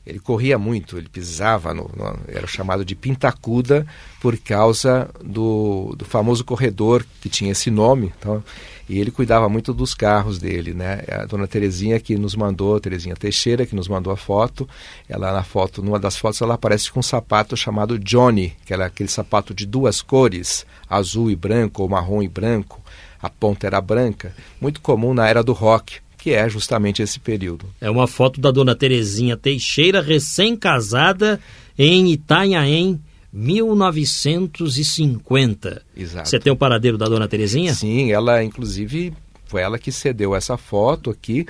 ele 0.05 0.19
corria 0.19 0.57
muito, 0.57 0.97
ele 0.97 1.09
pisava, 1.09 1.73
no, 1.73 1.89
no, 1.95 2.19
era 2.27 2.45
chamado 2.45 2.85
de 2.85 2.95
pintacuda 2.95 3.85
por 4.21 4.37
causa 4.37 5.09
do, 5.23 5.95
do 5.97 6.05
famoso 6.05 6.43
corredor 6.43 7.05
que 7.21 7.27
tinha 7.27 7.51
esse 7.51 7.71
nome. 7.71 8.13
Então, 8.19 8.43
e 8.87 8.99
ele 8.99 9.09
cuidava 9.09 9.49
muito 9.49 9.73
dos 9.73 9.95
carros 9.95 10.37
dele, 10.37 10.73
né? 10.73 11.03
A 11.09 11.25
dona 11.25 11.47
Terezinha 11.47 11.99
que 11.99 12.15
nos 12.17 12.35
mandou, 12.35 12.79
Terezinha 12.79 13.15
Teixeira, 13.15 13.65
que 13.65 13.75
nos 13.75 13.87
mandou 13.87 14.13
a 14.13 14.17
foto. 14.17 14.69
Ela 15.09 15.33
na 15.33 15.43
foto, 15.43 15.81
numa 15.81 15.99
das 15.99 16.15
fotos, 16.15 16.39
ela 16.41 16.53
aparece 16.53 16.91
com 16.91 16.99
um 16.99 17.03
sapato 17.03 17.57
chamado 17.57 17.97
Johnny, 17.97 18.55
que 18.63 18.73
era 18.73 18.85
aquele 18.85 19.09
sapato 19.09 19.55
de 19.55 19.65
duas 19.65 20.03
cores, 20.03 20.67
azul 20.87 21.31
e 21.31 21.35
branco 21.35 21.81
ou 21.81 21.89
marrom 21.89 22.21
e 22.21 22.27
branco 22.27 22.79
a 23.25 23.29
ponta 23.29 23.65
era 23.65 23.81
branca, 23.81 24.35
muito 24.61 24.79
comum 24.79 25.11
na 25.11 25.27
era 25.27 25.43
do 25.43 25.51
rock, 25.51 25.99
que 26.25 26.33
é 26.33 26.49
justamente 26.49 27.03
esse 27.03 27.19
período. 27.19 27.67
É 27.79 27.87
uma 27.87 28.07
foto 28.07 28.41
da 28.41 28.49
dona 28.49 28.73
Terezinha 28.73 29.37
Teixeira, 29.37 30.01
recém-casada, 30.01 31.39
em 31.77 32.11
Itanhaém, 32.11 32.99
1950. 33.31 35.83
Exato. 35.95 36.27
Você 36.27 36.39
tem 36.39 36.51
o 36.51 36.55
paradeiro 36.55 36.97
da 36.97 37.05
dona 37.05 37.27
Terezinha? 37.27 37.75
Sim, 37.75 38.11
ela 38.11 38.43
inclusive 38.43 39.13
foi 39.45 39.61
ela 39.61 39.77
que 39.77 39.91
cedeu 39.91 40.35
essa 40.35 40.57
foto 40.57 41.11
aqui 41.11 41.45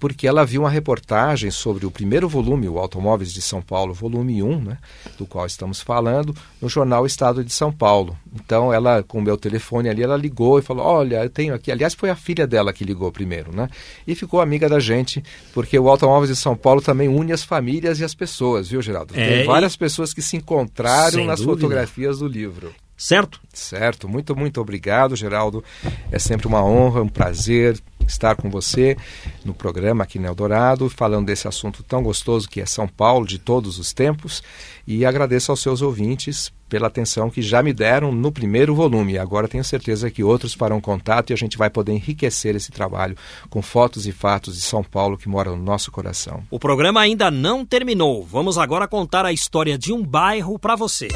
porque 0.00 0.26
ela 0.26 0.46
viu 0.46 0.62
uma 0.62 0.70
reportagem 0.70 1.50
sobre 1.50 1.84
o 1.84 1.90
primeiro 1.90 2.26
volume, 2.26 2.68
o 2.68 2.78
Automóveis 2.78 3.32
de 3.32 3.42
São 3.42 3.60
Paulo, 3.60 3.92
volume 3.92 4.42
1, 4.42 4.60
né, 4.62 4.78
do 5.18 5.26
qual 5.26 5.44
estamos 5.44 5.82
falando, 5.82 6.34
no 6.60 6.70
jornal 6.70 7.04
Estado 7.04 7.44
de 7.44 7.52
São 7.52 7.70
Paulo. 7.70 8.16
Então, 8.34 8.72
ela, 8.72 9.02
com 9.02 9.18
o 9.18 9.22
meu 9.22 9.36
telefone 9.36 9.90
ali, 9.90 10.02
ela 10.02 10.16
ligou 10.16 10.58
e 10.58 10.62
falou: 10.62 10.86
Olha, 10.86 11.22
eu 11.22 11.30
tenho 11.30 11.54
aqui. 11.54 11.70
Aliás, 11.70 11.94
foi 11.94 12.08
a 12.08 12.16
filha 12.16 12.46
dela 12.46 12.72
que 12.72 12.82
ligou 12.82 13.12
primeiro, 13.12 13.54
né? 13.54 13.68
E 14.06 14.14
ficou 14.14 14.40
amiga 14.40 14.68
da 14.68 14.80
gente, 14.80 15.22
porque 15.52 15.78
o 15.78 15.88
Automóveis 15.88 16.30
de 16.30 16.36
São 16.36 16.56
Paulo 16.56 16.80
também 16.80 17.06
une 17.06 17.32
as 17.32 17.44
famílias 17.44 18.00
e 18.00 18.04
as 18.04 18.14
pessoas, 18.14 18.68
viu, 18.68 18.80
Geraldo? 18.80 19.12
É, 19.14 19.36
Tem 19.36 19.44
várias 19.44 19.74
e... 19.74 19.78
pessoas 19.78 20.14
que 20.14 20.22
se 20.22 20.36
encontraram 20.36 21.26
nas 21.26 21.40
dúvida. 21.40 21.60
fotografias 21.60 22.20
do 22.20 22.26
livro. 22.26 22.72
Certo? 22.96 23.40
Certo, 23.52 24.06
muito, 24.06 24.36
muito 24.36 24.60
obrigado, 24.60 25.16
Geraldo. 25.16 25.64
É 26.12 26.18
sempre 26.18 26.46
uma 26.46 26.62
honra, 26.62 27.00
um 27.00 27.08
prazer 27.08 27.80
estar 28.10 28.36
com 28.36 28.50
você 28.50 28.96
no 29.44 29.54
programa 29.54 30.04
aqui 30.04 30.18
no 30.18 30.26
Eldorado, 30.26 30.90
falando 30.90 31.26
desse 31.26 31.48
assunto 31.48 31.82
tão 31.82 32.02
gostoso 32.02 32.48
que 32.48 32.60
é 32.60 32.66
São 32.66 32.86
Paulo 32.86 33.26
de 33.26 33.38
todos 33.38 33.78
os 33.78 33.92
tempos. 33.92 34.42
E 34.86 35.04
agradeço 35.06 35.50
aos 35.50 35.60
seus 35.60 35.82
ouvintes 35.82 36.52
pela 36.70 36.86
atenção 36.86 37.28
que 37.28 37.42
já 37.42 37.62
me 37.62 37.72
deram 37.72 38.12
no 38.12 38.30
primeiro 38.30 38.74
volume. 38.74 39.18
Agora 39.18 39.48
tenho 39.48 39.64
certeza 39.64 40.10
que 40.10 40.22
outros 40.22 40.54
farão 40.54 40.80
contato 40.80 41.30
e 41.30 41.34
a 41.34 41.36
gente 41.36 41.58
vai 41.58 41.68
poder 41.68 41.92
enriquecer 41.92 42.54
esse 42.54 42.70
trabalho 42.70 43.16
com 43.50 43.60
fotos 43.60 44.06
e 44.06 44.12
fatos 44.12 44.54
de 44.54 44.62
São 44.62 44.82
Paulo 44.82 45.18
que 45.18 45.28
moram 45.28 45.56
no 45.56 45.64
nosso 45.64 45.90
coração. 45.90 46.44
O 46.48 46.60
programa 46.60 47.00
ainda 47.00 47.30
não 47.30 47.66
terminou. 47.66 48.24
Vamos 48.24 48.56
agora 48.56 48.86
contar 48.86 49.26
a 49.26 49.32
história 49.32 49.76
de 49.76 49.92
um 49.92 50.02
bairro 50.02 50.58
para 50.58 50.76
você. 50.76 51.08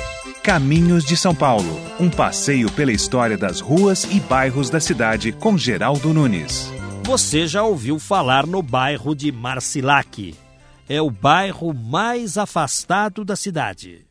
Caminhos 0.42 1.04
de 1.04 1.16
São 1.16 1.34
Paulo, 1.34 1.80
um 2.00 2.10
passeio 2.10 2.70
pela 2.72 2.92
história 2.92 3.38
das 3.38 3.60
ruas 3.60 4.04
e 4.04 4.20
bairros 4.20 4.68
da 4.68 4.80
cidade 4.80 5.30
com 5.32 5.56
Geraldo 5.56 6.12
Nunes. 6.12 6.83
Você 7.06 7.46
já 7.46 7.62
ouviu 7.62 7.98
falar 7.98 8.46
no 8.46 8.62
bairro 8.62 9.14
de 9.14 9.30
Marcilac? 9.30 10.34
É 10.88 11.02
o 11.02 11.10
bairro 11.10 11.74
mais 11.74 12.38
afastado 12.38 13.26
da 13.26 13.36
cidade. 13.36 14.06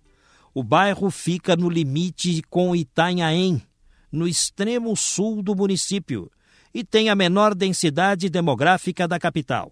O 0.53 0.63
bairro 0.63 1.09
fica 1.09 1.55
no 1.55 1.71
limite 1.71 2.43
com 2.51 2.75
Itanhaém, 2.75 3.63
no 4.11 4.27
extremo 4.27 4.95
sul 4.95 5.41
do 5.41 5.55
município, 5.55 6.31
e 6.71 6.83
tem 6.83 7.09
a 7.09 7.15
menor 7.15 7.55
densidade 7.55 8.29
demográfica 8.29 9.07
da 9.07 9.17
capital. 9.19 9.71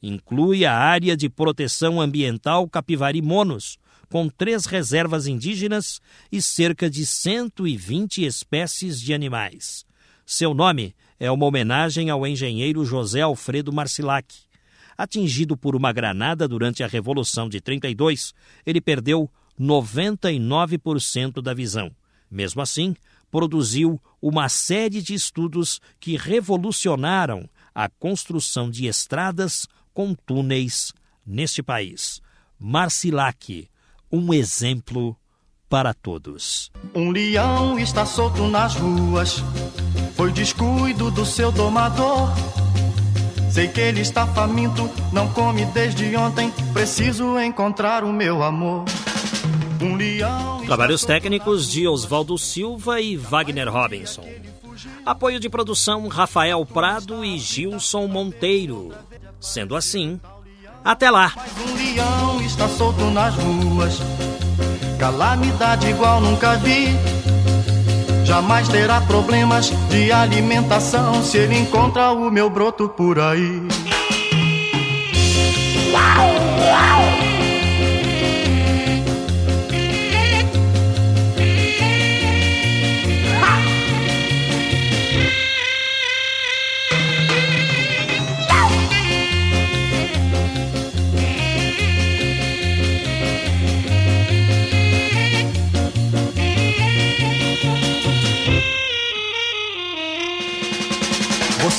Inclui 0.00 0.64
a 0.64 0.72
área 0.72 1.16
de 1.16 1.28
proteção 1.28 2.00
ambiental 2.00 2.68
Capivari 2.68 3.20
Monos, 3.20 3.76
com 4.08 4.28
três 4.28 4.66
reservas 4.66 5.26
indígenas 5.26 6.00
e 6.30 6.40
cerca 6.40 6.88
de 6.88 7.04
120 7.04 8.24
espécies 8.24 9.00
de 9.00 9.12
animais. 9.12 9.84
Seu 10.24 10.54
nome 10.54 10.94
é 11.22 11.30
uma 11.30 11.46
homenagem 11.46 12.10
ao 12.10 12.26
engenheiro 12.26 12.84
José 12.84 13.20
Alfredo 13.20 13.72
Marcilac. 13.72 14.34
Atingido 14.98 15.56
por 15.56 15.76
uma 15.76 15.92
granada 15.92 16.48
durante 16.48 16.82
a 16.82 16.88
Revolução 16.88 17.48
de 17.48 17.60
32, 17.60 18.34
ele 18.66 18.80
perdeu 18.80 19.30
99% 19.58 21.40
da 21.40 21.54
visão. 21.54 21.92
Mesmo 22.28 22.60
assim, 22.60 22.96
produziu 23.30 24.02
uma 24.20 24.48
série 24.48 25.00
de 25.00 25.14
estudos 25.14 25.80
que 26.00 26.16
revolucionaram 26.16 27.48
a 27.72 27.88
construção 27.88 28.68
de 28.68 28.88
estradas 28.88 29.68
com 29.94 30.16
túneis 30.26 30.92
neste 31.24 31.62
país. 31.62 32.20
Marcilac, 32.58 33.68
um 34.10 34.34
exemplo 34.34 35.16
para 35.68 35.94
todos. 35.94 36.72
Um 36.92 37.12
leão 37.12 37.78
está 37.78 38.04
solto 38.04 38.48
nas 38.48 38.74
ruas, 38.74 39.36
foi 40.22 40.30
descuido 40.30 41.10
do 41.10 41.26
seu 41.26 41.50
domador. 41.50 42.30
Sei 43.50 43.66
que 43.66 43.80
ele 43.80 44.02
está 44.02 44.24
faminto, 44.24 44.88
não 45.12 45.28
come 45.30 45.64
desde 45.66 46.14
ontem. 46.14 46.48
Preciso 46.72 47.40
encontrar 47.40 48.04
o 48.04 48.12
meu 48.12 48.40
amor. 48.40 48.84
Um 49.80 49.96
leão. 49.96 50.64
Trabalhos 50.64 51.04
técnicos 51.04 51.68
de 51.68 51.88
Oswaldo 51.88 52.38
Silva 52.38 53.00
e 53.00 53.16
Wagner 53.16 53.68
Robinson. 53.68 54.24
Apoio 55.04 55.40
de 55.40 55.48
produção 55.48 56.06
Rafael 56.06 56.64
Prado 56.64 57.24
e 57.24 57.36
Gilson 57.36 58.06
Monteiro. 58.06 58.94
Sendo 59.40 59.74
assim, 59.74 60.20
até 60.84 61.10
lá. 61.10 61.32
Um 61.66 61.74
leão 61.74 62.40
está 62.42 62.68
solto 62.68 63.06
nas 63.06 63.34
ruas. 63.34 63.98
Calamidade 65.00 65.88
igual 65.88 66.20
nunca 66.20 66.54
vi. 66.58 66.90
Jamais 68.24 68.68
terá 68.68 69.00
problemas 69.00 69.70
de 69.88 70.12
alimentação 70.12 71.22
se 71.22 71.38
ele 71.38 71.58
encontra 71.58 72.12
o 72.12 72.30
meu 72.30 72.48
broto 72.48 72.88
por 72.88 73.18
aí. 73.18 73.62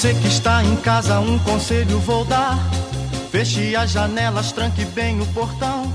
Você 0.04 0.14
que 0.16 0.28
está 0.28 0.62
em 0.62 0.76
casa, 0.76 1.18
um 1.22 1.40
conselho 1.40 1.98
vou 2.00 2.26
dar. 2.26 2.60
Feche 3.32 3.74
as 3.74 3.92
janelas, 3.92 4.52
tranque 4.52 4.84
bem 4.84 5.22
o 5.22 5.26
portão. 5.28 5.90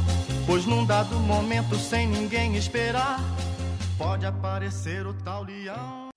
Pois 0.46 0.64
num 0.64 0.82
dado 0.86 1.14
momento, 1.16 1.76
sem 1.76 2.08
ninguém 2.08 2.56
esperar, 2.56 3.20
pode 3.98 4.24
aparecer 4.24 5.06
o 5.06 5.12
tal 5.12 5.44
leão. 5.44 6.08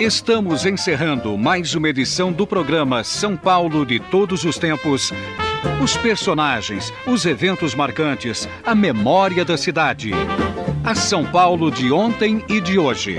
Estamos 0.00 0.64
encerrando 0.64 1.36
mais 1.36 1.74
uma 1.74 1.90
edição 1.90 2.32
do 2.32 2.46
programa 2.46 3.04
São 3.04 3.36
Paulo 3.36 3.84
de 3.84 4.00
Todos 4.00 4.44
os 4.44 4.56
Tempos. 4.56 5.12
Os 5.84 5.94
personagens, 5.98 6.90
os 7.06 7.26
eventos 7.26 7.74
marcantes, 7.74 8.48
a 8.64 8.74
memória 8.74 9.44
da 9.44 9.58
cidade. 9.58 10.12
A 10.82 10.94
São 10.94 11.22
Paulo 11.22 11.70
de 11.70 11.92
ontem 11.92 12.42
e 12.48 12.62
de 12.62 12.78
hoje. 12.78 13.18